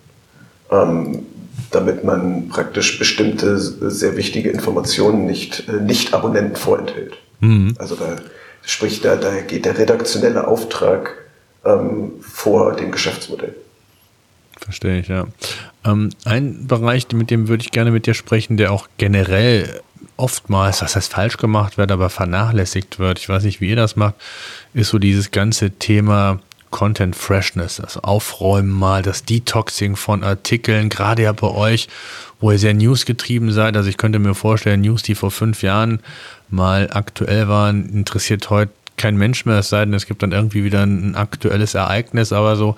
[0.72, 1.26] ähm,
[1.72, 7.18] damit man praktisch bestimmte sehr wichtige Informationen nicht, äh, nicht Abonnenten vorenthält.
[7.40, 7.76] Mhm.
[7.78, 8.16] Also da
[8.62, 11.25] sprich, da, da geht der redaktionelle Auftrag
[11.66, 13.56] ähm, vor dem Geschäftsmodell.
[14.60, 15.28] Verstehe ich, ja.
[15.84, 19.82] Ähm, ein Bereich, mit dem würde ich gerne mit dir sprechen, der auch generell
[20.18, 23.96] oftmals, was heißt falsch gemacht wird, aber vernachlässigt wird, ich weiß nicht, wie ihr das
[23.96, 24.16] macht,
[24.74, 26.40] ist so dieses ganze Thema
[26.72, 31.88] Content Freshness, also Aufräumen mal, das Detoxing von Artikeln, gerade ja bei euch,
[32.40, 33.78] wo ihr sehr newsgetrieben seid.
[33.78, 36.00] Also ich könnte mir vorstellen, News, die vor fünf Jahren
[36.50, 40.64] mal aktuell waren, interessiert heute kein Mensch mehr, es sei denn, es gibt dann irgendwie
[40.64, 42.76] wieder ein aktuelles Ereignis, aber so,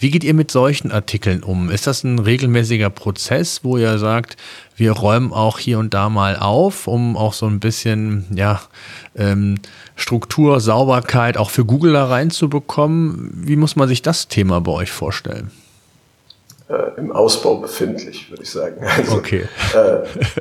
[0.00, 1.70] wie geht ihr mit solchen Artikeln um?
[1.70, 4.36] Ist das ein regelmäßiger Prozess, wo ihr sagt,
[4.76, 8.60] wir räumen auch hier und da mal auf, um auch so ein bisschen, ja,
[9.16, 9.56] ähm,
[9.96, 13.30] Struktur, Sauberkeit auch für Google da reinzubekommen?
[13.34, 15.50] Wie muss man sich das Thema bei euch vorstellen?
[16.68, 18.82] Äh, im Ausbau befindlich, würde ich sagen.
[18.98, 19.48] Also, okay.
[19.72, 20.00] Äh,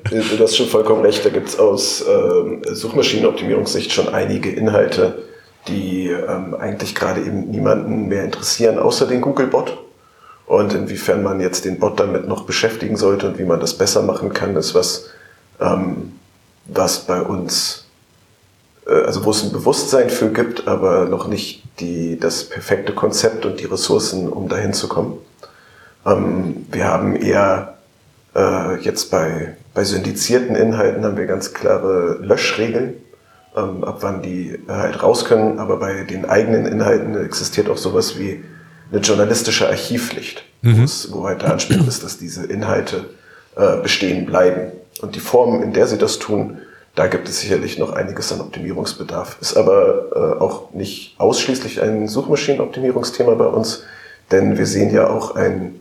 [0.10, 5.24] du hast schon vollkommen recht, da gibt es aus äh, Suchmaschinenoptimierungssicht schon einige Inhalte,
[5.70, 9.78] die ähm, eigentlich gerade eben niemanden mehr interessieren, außer den Google-Bot.
[10.48, 14.02] Und inwiefern man jetzt den Bot damit noch beschäftigen sollte und wie man das besser
[14.02, 15.10] machen kann, ist was,
[15.62, 16.14] ähm,
[16.66, 17.86] was bei uns,
[18.86, 23.46] äh, also wo es ein Bewusstsein für gibt, aber noch nicht die, das perfekte Konzept
[23.46, 25.20] und die Ressourcen, um dahin zu kommen.
[26.08, 27.76] Ähm, wir haben eher
[28.36, 32.94] äh, jetzt bei, bei syndizierten Inhalten haben wir ganz klare Löschregeln
[33.58, 35.60] ähm, ab wann die halt raus können.
[35.60, 38.44] Aber bei den eigenen Inhalten existiert auch sowas wie
[38.92, 40.86] eine journalistische Archivpflicht, mhm.
[41.10, 43.06] wo halt der Anspruch ist, dass diese Inhalte
[43.56, 44.72] äh, bestehen bleiben.
[45.02, 46.60] Und die Form, in der sie das tun,
[46.96, 49.38] da gibt es sicherlich noch einiges an Optimierungsbedarf.
[49.42, 53.84] Ist aber äh, auch nicht ausschließlich ein Suchmaschinenoptimierungsthema bei uns,
[54.32, 55.76] denn wir sehen ja auch ein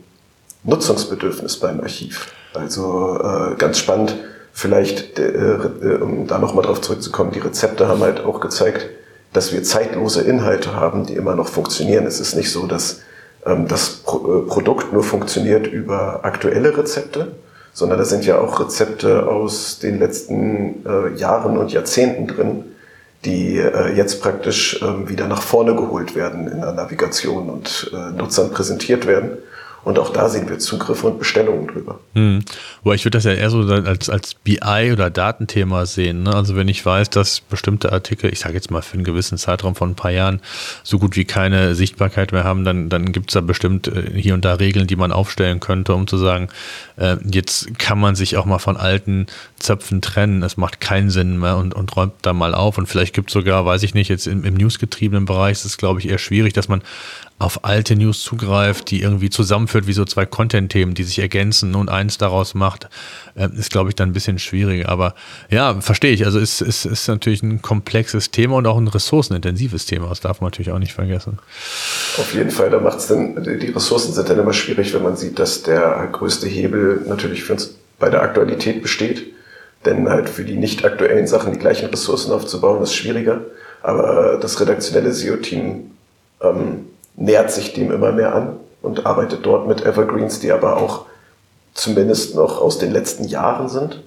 [0.67, 2.31] Nutzungsbedürfnis beim Archiv.
[2.53, 4.15] Also äh, ganz spannend,
[4.53, 8.87] vielleicht, äh, äh, um da nochmal drauf zurückzukommen, die Rezepte haben halt auch gezeigt,
[9.33, 12.05] dass wir zeitlose Inhalte haben, die immer noch funktionieren.
[12.05, 13.01] Es ist nicht so, dass
[13.45, 17.33] ähm, das Pro äh, Produkt nur funktioniert über aktuelle Rezepte,
[17.73, 22.65] sondern da sind ja auch Rezepte aus den letzten äh, Jahren und Jahrzehnten drin,
[23.25, 28.11] die äh, jetzt praktisch äh, wieder nach vorne geholt werden in der Navigation und äh,
[28.17, 29.37] Nutzern präsentiert werden.
[29.83, 31.99] Und auch da sehen wir Zugriffe und Bestellungen drüber.
[32.13, 32.43] Hm.
[32.83, 36.23] Aber ich würde das ja eher so als, als BI oder Datenthema sehen.
[36.23, 36.33] Ne?
[36.33, 39.75] Also wenn ich weiß, dass bestimmte Artikel, ich sage jetzt mal für einen gewissen Zeitraum
[39.75, 40.41] von ein paar Jahren,
[40.83, 44.33] so gut wie keine Sichtbarkeit mehr haben, dann, dann gibt es da bestimmt äh, hier
[44.33, 46.49] und da Regeln, die man aufstellen könnte, um zu sagen,
[46.97, 50.43] äh, jetzt kann man sich auch mal von alten Zöpfen trennen.
[50.43, 52.77] Es macht keinen Sinn mehr und, und räumt da mal auf.
[52.77, 55.77] Und vielleicht gibt es sogar, weiß ich nicht, jetzt im, im newsgetriebenen Bereich ist es,
[55.77, 56.81] glaube ich, eher schwierig, dass man
[57.39, 61.89] auf alte News zugreift, die irgendwie zusammenführt wie so zwei Content-Themen, die sich ergänzen und
[61.89, 62.89] eins daraus macht,
[63.35, 64.89] äh, ist, glaube ich, dann ein bisschen schwieriger.
[64.89, 65.13] Aber
[65.51, 66.25] ja, verstehe ich.
[66.25, 70.09] Also es ist, ist, ist natürlich ein komplexes Thema und auch ein ressourcenintensives Thema.
[70.09, 71.37] Das darf man natürlich auch nicht vergessen.
[72.17, 75.15] Auf jeden Fall, da macht es dann, die Ressourcen sind dann immer schwierig, wenn man
[75.15, 79.33] sieht, dass der größte Hebel natürlich für uns bei der Aktualität besteht.
[79.85, 83.41] Denn halt für die nicht aktuellen Sachen die gleichen Ressourcen aufzubauen, ist schwieriger.
[83.83, 85.91] Aber das redaktionelle SEO-Team
[86.41, 86.85] ähm,
[87.17, 91.05] nähert sich dem immer mehr an und arbeitet dort mit Evergreens, die aber auch
[91.73, 94.01] zumindest noch aus den letzten Jahren sind.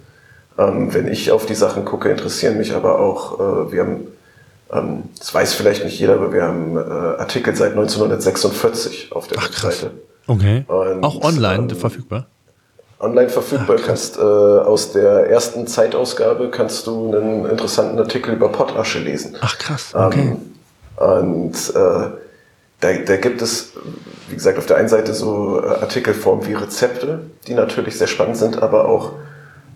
[0.59, 4.07] Ähm, wenn ich auf die Sachen gucke, interessieren mich aber auch, äh, wir haben,
[4.73, 9.39] ähm, das weiß vielleicht nicht jeder, aber wir haben äh, Artikel seit 1946 auf der
[9.39, 9.91] Ach, Webseite.
[10.27, 10.65] Okay.
[10.69, 12.27] Und, auch online ähm, verfügbar?
[13.01, 13.77] Online verfügbar.
[13.81, 19.37] Ach, kannst äh, aus der ersten Zeitausgabe kannst du einen interessanten Artikel über Pottasche lesen.
[19.41, 19.95] Ach krass.
[19.95, 20.37] Okay.
[21.01, 22.11] Ähm, und äh,
[22.81, 23.73] da, da gibt es,
[24.29, 28.37] wie gesagt, auf der einen Seite so äh, Artikelformen wie Rezepte, die natürlich sehr spannend
[28.37, 29.13] sind, aber auch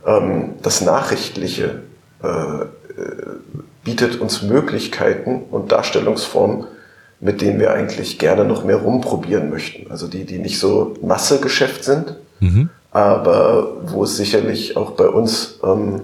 [0.06, 1.82] ähm, das Nachrichtliche
[2.22, 2.66] äh, äh,
[3.84, 6.66] bietet uns Möglichkeiten und Darstellungsformen,
[7.20, 9.90] mit denen wir eigentlich gerne noch mehr rumprobieren möchten.
[9.90, 12.70] Also die, die nicht so Massegeschäft sind, mhm.
[12.90, 16.00] aber wo es sicherlich auch bei uns ähm,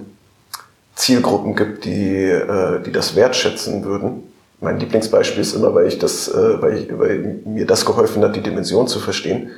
[0.94, 4.29] Zielgruppen gibt, die, äh, die das wertschätzen würden
[4.60, 8.36] mein Lieblingsbeispiel ist immer, weil ich das, äh, weil, ich, weil mir das geholfen hat,
[8.36, 9.50] die Dimension zu verstehen.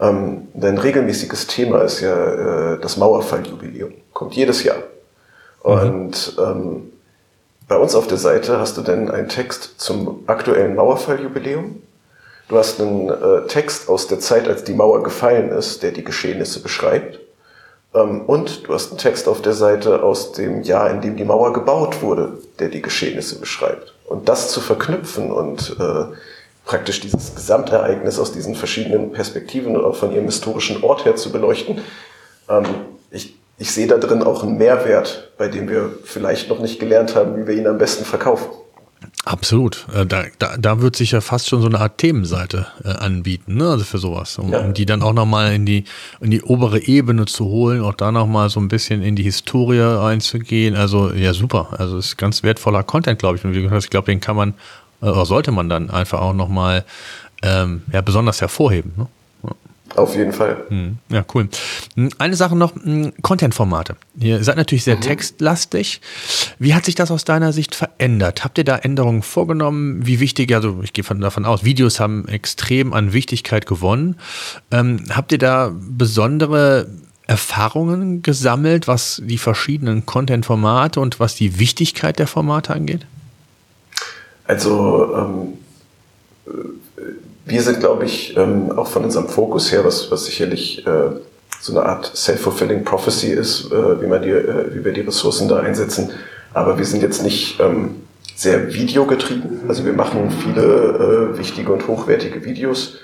[0.00, 3.92] Ähm, denn regelmäßiges Thema ist ja äh, das Mauerfalljubiläum.
[4.12, 4.78] Kommt jedes Jahr.
[5.64, 5.72] Mhm.
[5.72, 6.92] Und ähm,
[7.66, 11.82] bei uns auf der Seite hast du dann einen Text zum aktuellen Mauerfalljubiläum.
[12.48, 16.04] Du hast einen äh, Text aus der Zeit, als die Mauer gefallen ist, der die
[16.04, 17.20] Geschehnisse beschreibt.
[17.94, 21.24] Ähm, und du hast einen Text auf der Seite aus dem Jahr, in dem die
[21.24, 23.92] Mauer gebaut wurde, der die Geschehnisse beschreibt.
[24.08, 26.04] Und das zu verknüpfen und äh,
[26.64, 31.30] praktisch dieses Gesamtereignis aus diesen verschiedenen Perspektiven und auch von ihrem historischen Ort her zu
[31.30, 31.80] beleuchten,
[32.48, 32.64] ähm,
[33.10, 37.14] ich, ich sehe da drin auch einen Mehrwert, bei dem wir vielleicht noch nicht gelernt
[37.14, 38.48] haben, wie wir ihn am besten verkaufen.
[39.28, 39.86] Absolut.
[39.92, 43.56] Äh, da, da, da wird sich ja fast schon so eine Art Themenseite äh, anbieten,
[43.56, 43.68] ne?
[43.68, 44.38] also für sowas.
[44.38, 44.60] Um, ja.
[44.60, 45.84] um die dann auch nochmal in die,
[46.20, 49.82] in die obere Ebene zu holen, auch da nochmal so ein bisschen in die Historie
[49.82, 50.74] einzugehen.
[50.74, 51.68] Also ja, super.
[51.76, 53.44] Also ist ganz wertvoller Content, glaube ich.
[53.44, 54.54] Und wie gesagt, ich glaube, den kann man,
[55.02, 56.86] äh, oder sollte man dann einfach auch nochmal
[57.42, 58.92] ähm, ja, besonders hervorheben.
[58.96, 59.08] Ne?
[59.96, 60.64] Auf jeden Fall.
[60.68, 61.48] Hm, ja, cool.
[61.94, 63.96] Hm, eine Sache noch, hm, Content-Formate.
[64.18, 65.02] Ihr seid natürlich sehr mhm.
[65.02, 66.00] textlastig.
[66.58, 68.44] Wie hat sich das aus deiner Sicht verändert?
[68.44, 70.06] Habt ihr da Änderungen vorgenommen?
[70.06, 74.16] Wie wichtig, also ich gehe davon aus, Videos haben extrem an Wichtigkeit gewonnen.
[74.70, 76.88] Ähm, habt ihr da besondere
[77.26, 83.06] Erfahrungen gesammelt, was die verschiedenen Content-Formate und was die Wichtigkeit der Formate angeht?
[84.44, 85.58] Also ähm,
[87.48, 91.10] wir sind, glaube ich, ähm, auch von unserem Fokus her, was, was sicherlich äh,
[91.60, 95.48] so eine Art self-fulfilling prophecy ist, äh, wie, man die, äh, wie wir die Ressourcen
[95.48, 96.10] da einsetzen.
[96.54, 98.02] Aber wir sind jetzt nicht ähm,
[98.34, 99.62] sehr videogetrieben.
[99.68, 102.98] Also wir machen viele äh, wichtige und hochwertige Videos.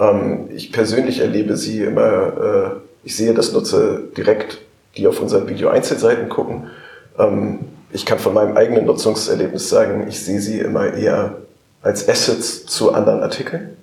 [0.00, 2.70] Ähm, ich persönlich erlebe sie immer, äh,
[3.04, 4.58] ich sehe das Nutzer direkt,
[4.96, 6.70] die auf unseren Video-Einzelseiten gucken.
[7.18, 7.60] Ähm,
[7.92, 11.36] ich kann von meinem eigenen Nutzungserlebnis sagen, ich sehe sie immer eher
[11.82, 13.76] als Assets zu anderen Artikeln,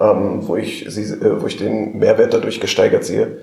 [0.00, 3.38] ähm, wo, ich sie, äh, wo ich den Mehrwert dadurch gesteigert sehe.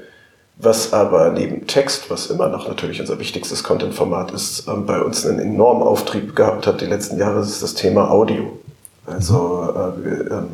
[0.59, 5.25] Was aber neben Text, was immer noch natürlich unser wichtigstes Content-Format ist, ähm, bei uns
[5.25, 8.57] einen enormen Auftrieb gehabt hat die letzten Jahre, ist das Thema Audio.
[9.05, 10.47] Also äh, wir, ähm,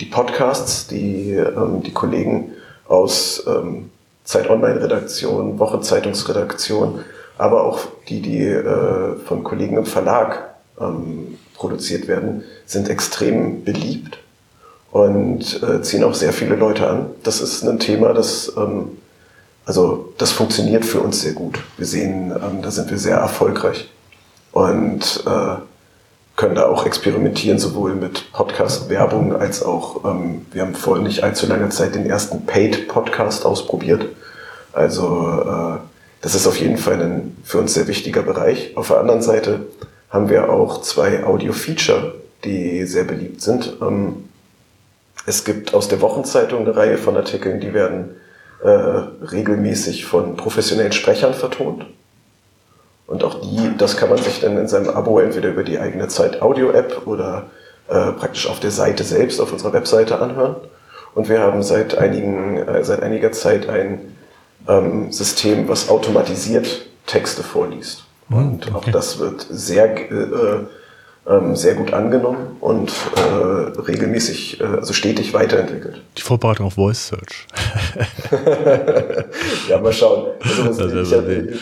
[0.00, 2.52] die Podcasts, die ähm, die Kollegen
[2.88, 3.90] aus ähm,
[4.24, 7.00] Zeit Online-Redaktion, Wochenzeitungsredaktion,
[7.36, 14.21] aber auch die, die äh, von Kollegen im Verlag ähm, produziert werden, sind extrem beliebt
[14.92, 17.06] und äh, ziehen auch sehr viele Leute an.
[17.24, 18.98] Das ist ein Thema, das ähm,
[19.64, 21.58] also das funktioniert für uns sehr gut.
[21.76, 23.90] Wir sehen, ähm, da sind wir sehr erfolgreich
[24.52, 25.56] und äh,
[26.36, 31.46] können da auch experimentieren, sowohl mit Podcast-Werbung als auch, ähm, wir haben vor nicht allzu
[31.46, 34.06] langer Zeit den ersten Paid-Podcast ausprobiert.
[34.72, 35.78] Also äh,
[36.22, 38.76] das ist auf jeden Fall ein für uns sehr wichtiger Bereich.
[38.76, 39.66] Auf der anderen Seite
[40.10, 42.14] haben wir auch zwei Audio-Feature,
[42.44, 43.76] die sehr beliebt sind.
[43.80, 44.24] Ähm,
[45.26, 48.16] es gibt aus der Wochenzeitung eine Reihe von Artikeln, die werden
[48.62, 51.86] äh, regelmäßig von professionellen Sprechern vertont.
[53.06, 56.08] Und auch die, das kann man sich dann in seinem Abo entweder über die eigene
[56.08, 57.50] Zeit Audio-App oder
[57.88, 60.56] äh, praktisch auf der Seite selbst, auf unserer Webseite anhören.
[61.14, 64.16] Und wir haben seit, einigen, äh, seit einiger Zeit ein
[64.68, 68.04] ähm, System, was automatisiert Texte vorliest.
[68.30, 68.74] Und okay.
[68.74, 70.68] auch das wird sehr äh, ähm,
[71.54, 76.02] sehr gut angenommen und äh, regelmäßig, äh, also stetig weiterentwickelt.
[76.18, 77.46] Die Vorbereitung auf Voice Search.
[79.68, 80.32] ja, mal schauen.
[80.40, 81.60] Also das, ich, hatte, ich,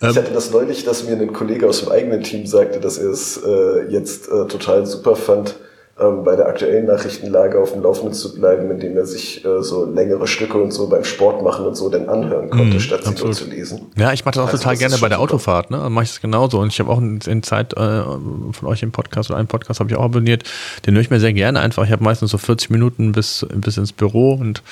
[0.00, 3.10] ich, hatte, das neulich, dass mir ein Kollege aus dem eigenen Team sagte, dass er
[3.10, 5.56] es äh, jetzt äh, total super fand,
[5.98, 9.86] ähm, bei der aktuellen Nachrichtenlage auf dem Laufenden zu bleiben, indem er sich äh, so
[9.86, 13.14] längere Stücke und so beim Sport machen und so dann anhören konnte, mm, statt sie
[13.24, 13.86] nur zu lesen.
[13.96, 15.32] Ja, ich mache das auch also total das gerne bei der super.
[15.32, 15.78] Autofahrt, ne?
[15.78, 16.60] Dann mache ich das genauso.
[16.60, 19.80] Und ich habe auch in, in Zeit äh, von euch im Podcast oder einen Podcast
[19.80, 20.42] habe ich auch abonniert.
[20.84, 21.84] Den höre ich mir sehr gerne einfach.
[21.84, 24.62] Ich habe meistens so 40 Minuten bis, bis ins Büro und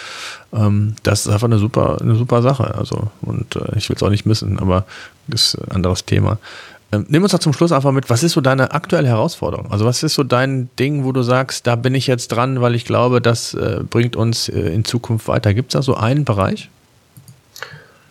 [0.53, 2.75] ähm, das ist einfach eine super, eine super Sache.
[2.75, 4.85] Also, und äh, ich will es auch nicht missen, aber
[5.27, 6.39] das ist ein anderes Thema.
[6.95, 9.70] Ähm, nimm uns doch zum Schluss einfach mit, was ist so deine aktuelle Herausforderung?
[9.70, 12.74] Also was ist so dein Ding, wo du sagst, da bin ich jetzt dran, weil
[12.74, 15.55] ich glaube, das äh, bringt uns äh, in Zukunft weiter.
[15.55, 16.70] Gibt es da so einen Bereich?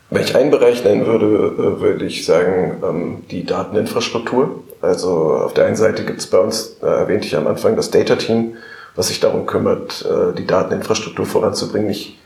[0.10, 4.64] Wenn ich einen Bereich nennen würde, äh, würde ich sagen, ähm, die Dateninfrastruktur.
[4.82, 7.90] Also auf der einen Seite gibt es bei uns, äh, erwähnte ich am Anfang, das
[7.90, 8.56] Data Team,
[8.96, 11.88] was sich darum kümmert, äh, die Dateninfrastruktur voranzubringen.
[11.88, 12.18] Nicht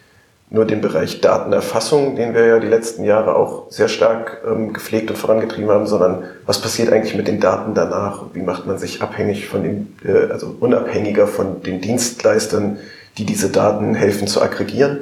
[0.49, 5.09] nur den Bereich Datenerfassung, den wir ja die letzten Jahre auch sehr stark ähm, gepflegt
[5.09, 8.23] und vorangetrieben haben, sondern was passiert eigentlich mit den Daten danach?
[8.33, 12.77] Wie macht man sich abhängig von den, äh, also unabhängiger von den Dienstleistern,
[13.17, 14.99] die diese Daten helfen zu aggregieren?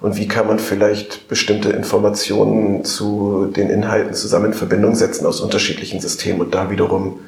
[0.00, 5.40] Und wie kann man vielleicht bestimmte Informationen zu den Inhalten zusammen in Verbindung setzen aus
[5.40, 7.20] unterschiedlichen Systemen und da wiederum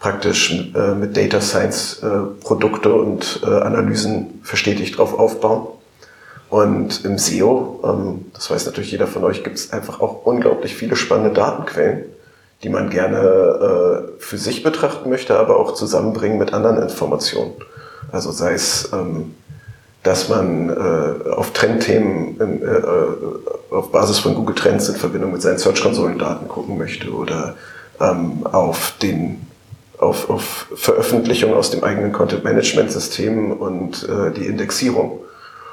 [0.00, 2.08] praktisch äh, mit Data Science äh,
[2.42, 5.68] Produkte und äh, Analysen verstetigt drauf aufbauen?
[6.52, 10.74] Und im SEO, ähm, das weiß natürlich jeder von euch, gibt es einfach auch unglaublich
[10.74, 12.04] viele spannende Datenquellen,
[12.62, 17.52] die man gerne äh, für sich betrachten möchte, aber auch zusammenbringen mit anderen Informationen.
[18.12, 19.34] Also sei es, ähm,
[20.02, 25.40] dass man äh, auf Trendthemen äh, äh, auf Basis von Google Trends in Verbindung mit
[25.40, 27.54] seinen Search-Konsolen-Daten gucken möchte oder
[27.98, 29.46] ähm, auf den
[29.96, 35.20] auf, auf Veröffentlichung aus dem eigenen Content-Management-System und äh, die Indexierung.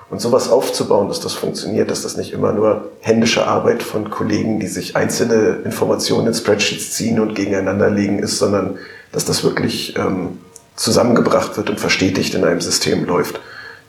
[0.10, 4.60] Und sowas aufzubauen, dass das funktioniert, dass das nicht immer nur händische Arbeit von Kollegen,
[4.60, 8.80] die sich einzelne Informationen in Spreadsheets ziehen und gegeneinander legen ist, sondern
[9.12, 10.40] dass das wirklich ähm,
[10.76, 13.40] zusammengebracht wird und verstetigt in einem System läuft.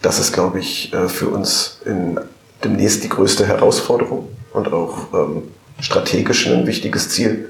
[0.02, 2.20] Das ist, glaube ich, äh, für uns in
[2.62, 5.44] demnächst die größte Herausforderung und auch ähm,
[5.80, 7.48] strategisch ein wichtiges Ziel.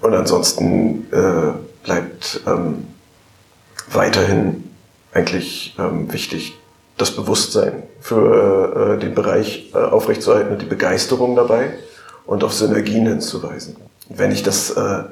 [0.00, 2.86] Und ansonsten äh, bleibt ähm,
[3.90, 4.70] weiterhin
[5.12, 6.58] eigentlich ähm, wichtig,
[6.96, 11.70] das Bewusstsein für äh, den Bereich äh, aufrechtzuerhalten und die Begeisterung dabei
[12.26, 13.76] und auf Synergien hinzuweisen.
[14.08, 15.04] Wenn ich das äh,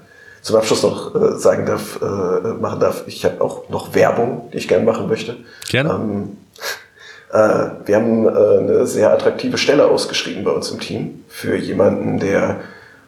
[0.43, 4.59] zum Abschluss noch äh, sagen darf, äh, machen darf, ich habe auch noch Werbung, die
[4.59, 5.37] ich gerne machen möchte.
[5.69, 5.91] Gerne.
[5.91, 6.37] Ähm,
[7.33, 12.19] äh, wir haben äh, eine sehr attraktive Stelle ausgeschrieben bei uns im Team für jemanden,
[12.19, 12.61] der,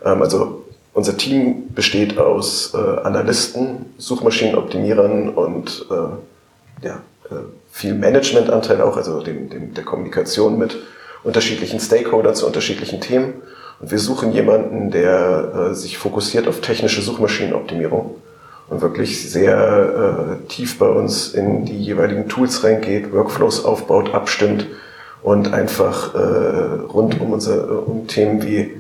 [0.05, 7.01] ähm, also unser Team besteht aus äh, Analysten, Suchmaschinenoptimierern und äh, ja,
[7.31, 7.35] äh,
[7.75, 10.77] viel Managementanteil auch, also dem, dem, der Kommunikation mit
[11.25, 13.43] unterschiedlichen Stakeholdern zu unterschiedlichen Themen.
[13.81, 18.15] Und wir suchen jemanden, der äh, sich fokussiert auf technische Suchmaschinenoptimierung
[18.69, 24.69] und wirklich sehr äh, tief bei uns in die jeweiligen Tools reingeht, Workflows aufbaut, abstimmt
[25.25, 26.19] und einfach äh,
[26.93, 28.71] rund um, unser, um Themen wie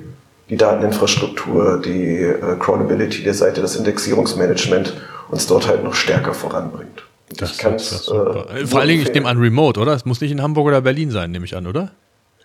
[0.51, 4.95] die Dateninfrastruktur, die äh, Crawlability der Seite, das Indexierungsmanagement
[5.33, 7.04] uns dort halt noch stärker voranbringt.
[7.37, 8.09] Das ich kann es.
[8.09, 9.95] Äh, Vor allen Dingen, ich nehme an, remote, oder?
[9.95, 11.93] Es muss nicht in Hamburg oder Berlin sein, nehme ich an, oder?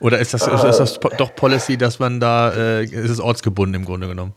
[0.02, 3.76] Oder ist das, ist das äh, doch Policy, dass man da, äh, ist es ortsgebunden
[3.76, 4.34] im Grunde genommen?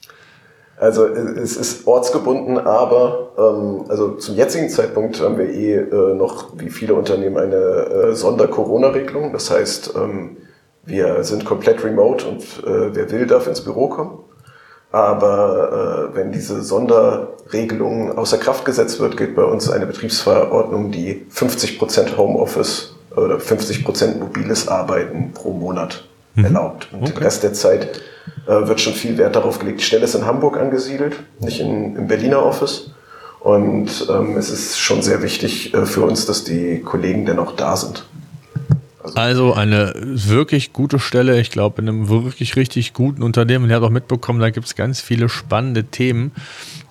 [0.78, 6.49] Also es ist ortsgebunden, aber ähm, also zum jetzigen Zeitpunkt haben wir eh äh, noch,
[6.57, 9.32] wie viele Unternehmen, eine äh, Sonder-Corona-Regelung.
[9.32, 10.38] Das heißt, ähm,
[10.84, 14.22] wir sind komplett remote und äh, wer will, darf ins Büro kommen.
[14.93, 21.26] Aber äh, wenn diese Sonderregelung außer Kraft gesetzt wird, gilt bei uns eine Betriebsverordnung, die
[21.34, 26.45] 50% Homeoffice oder 50% mobiles Arbeiten pro Monat mhm.
[26.45, 26.88] erlaubt.
[26.93, 27.12] Und okay.
[27.12, 28.03] den Rest der Zeit
[28.47, 29.80] äh, wird schon viel Wert darauf gelegt.
[29.80, 32.90] Die Stelle ist in Hamburg angesiedelt, nicht in, im Berliner Office.
[33.40, 37.53] Und ähm, es ist schon sehr wichtig äh, für uns, dass die Kollegen denn auch
[37.53, 38.05] da sind.
[39.03, 43.68] Also, also eine wirklich gute Stelle, ich glaube, in einem wirklich richtig guten Unternehmen.
[43.68, 46.32] ihr habt auch mitbekommen, da gibt es ganz viele spannende Themen.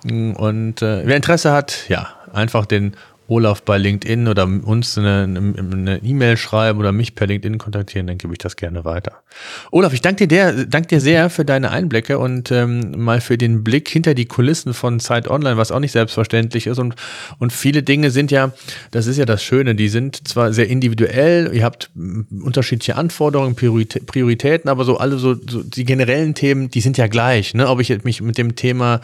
[0.04, 2.94] Und äh, wer Interesse hat, ja, einfach den
[3.32, 8.34] Olaf bei LinkedIn oder uns eine E-Mail schreiben oder mich per LinkedIn kontaktieren, dann gebe
[8.34, 9.22] ich das gerne weiter.
[9.70, 13.38] Olaf, ich danke dir, der, danke dir sehr für deine Einblicke und ähm, mal für
[13.38, 16.78] den Blick hinter die Kulissen von Zeit Online, was auch nicht selbstverständlich ist.
[16.78, 16.94] Und,
[17.38, 18.52] und viele Dinge sind ja,
[18.90, 24.68] das ist ja das Schöne, die sind zwar sehr individuell, ihr habt unterschiedliche Anforderungen, Prioritäten,
[24.68, 27.54] aber so alle so, so die generellen Themen, die sind ja gleich.
[27.54, 27.68] Ne?
[27.68, 29.00] Ob ich mich mit dem Thema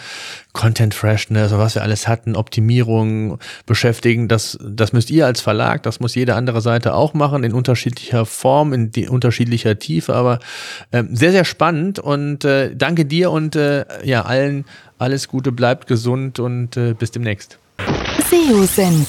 [0.58, 4.26] Content Freshness oder was wir alles hatten, Optimierung beschäftigen.
[4.26, 8.26] Das, das müsst ihr als Verlag, das muss jede andere Seite auch machen, in unterschiedlicher
[8.26, 10.40] Form, in die, unterschiedlicher Tiefe, aber
[10.90, 14.64] äh, sehr, sehr spannend und äh, danke dir und äh, ja, allen
[14.98, 17.60] alles Gute, bleibt gesund und äh, bis demnächst.
[18.28, 19.08] SEO-Senf.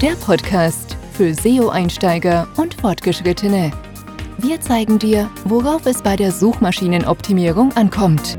[0.00, 3.72] Der Podcast für SEO-Einsteiger und Fortgeschrittene.
[4.38, 8.38] Wir zeigen dir, worauf es bei der Suchmaschinenoptimierung ankommt.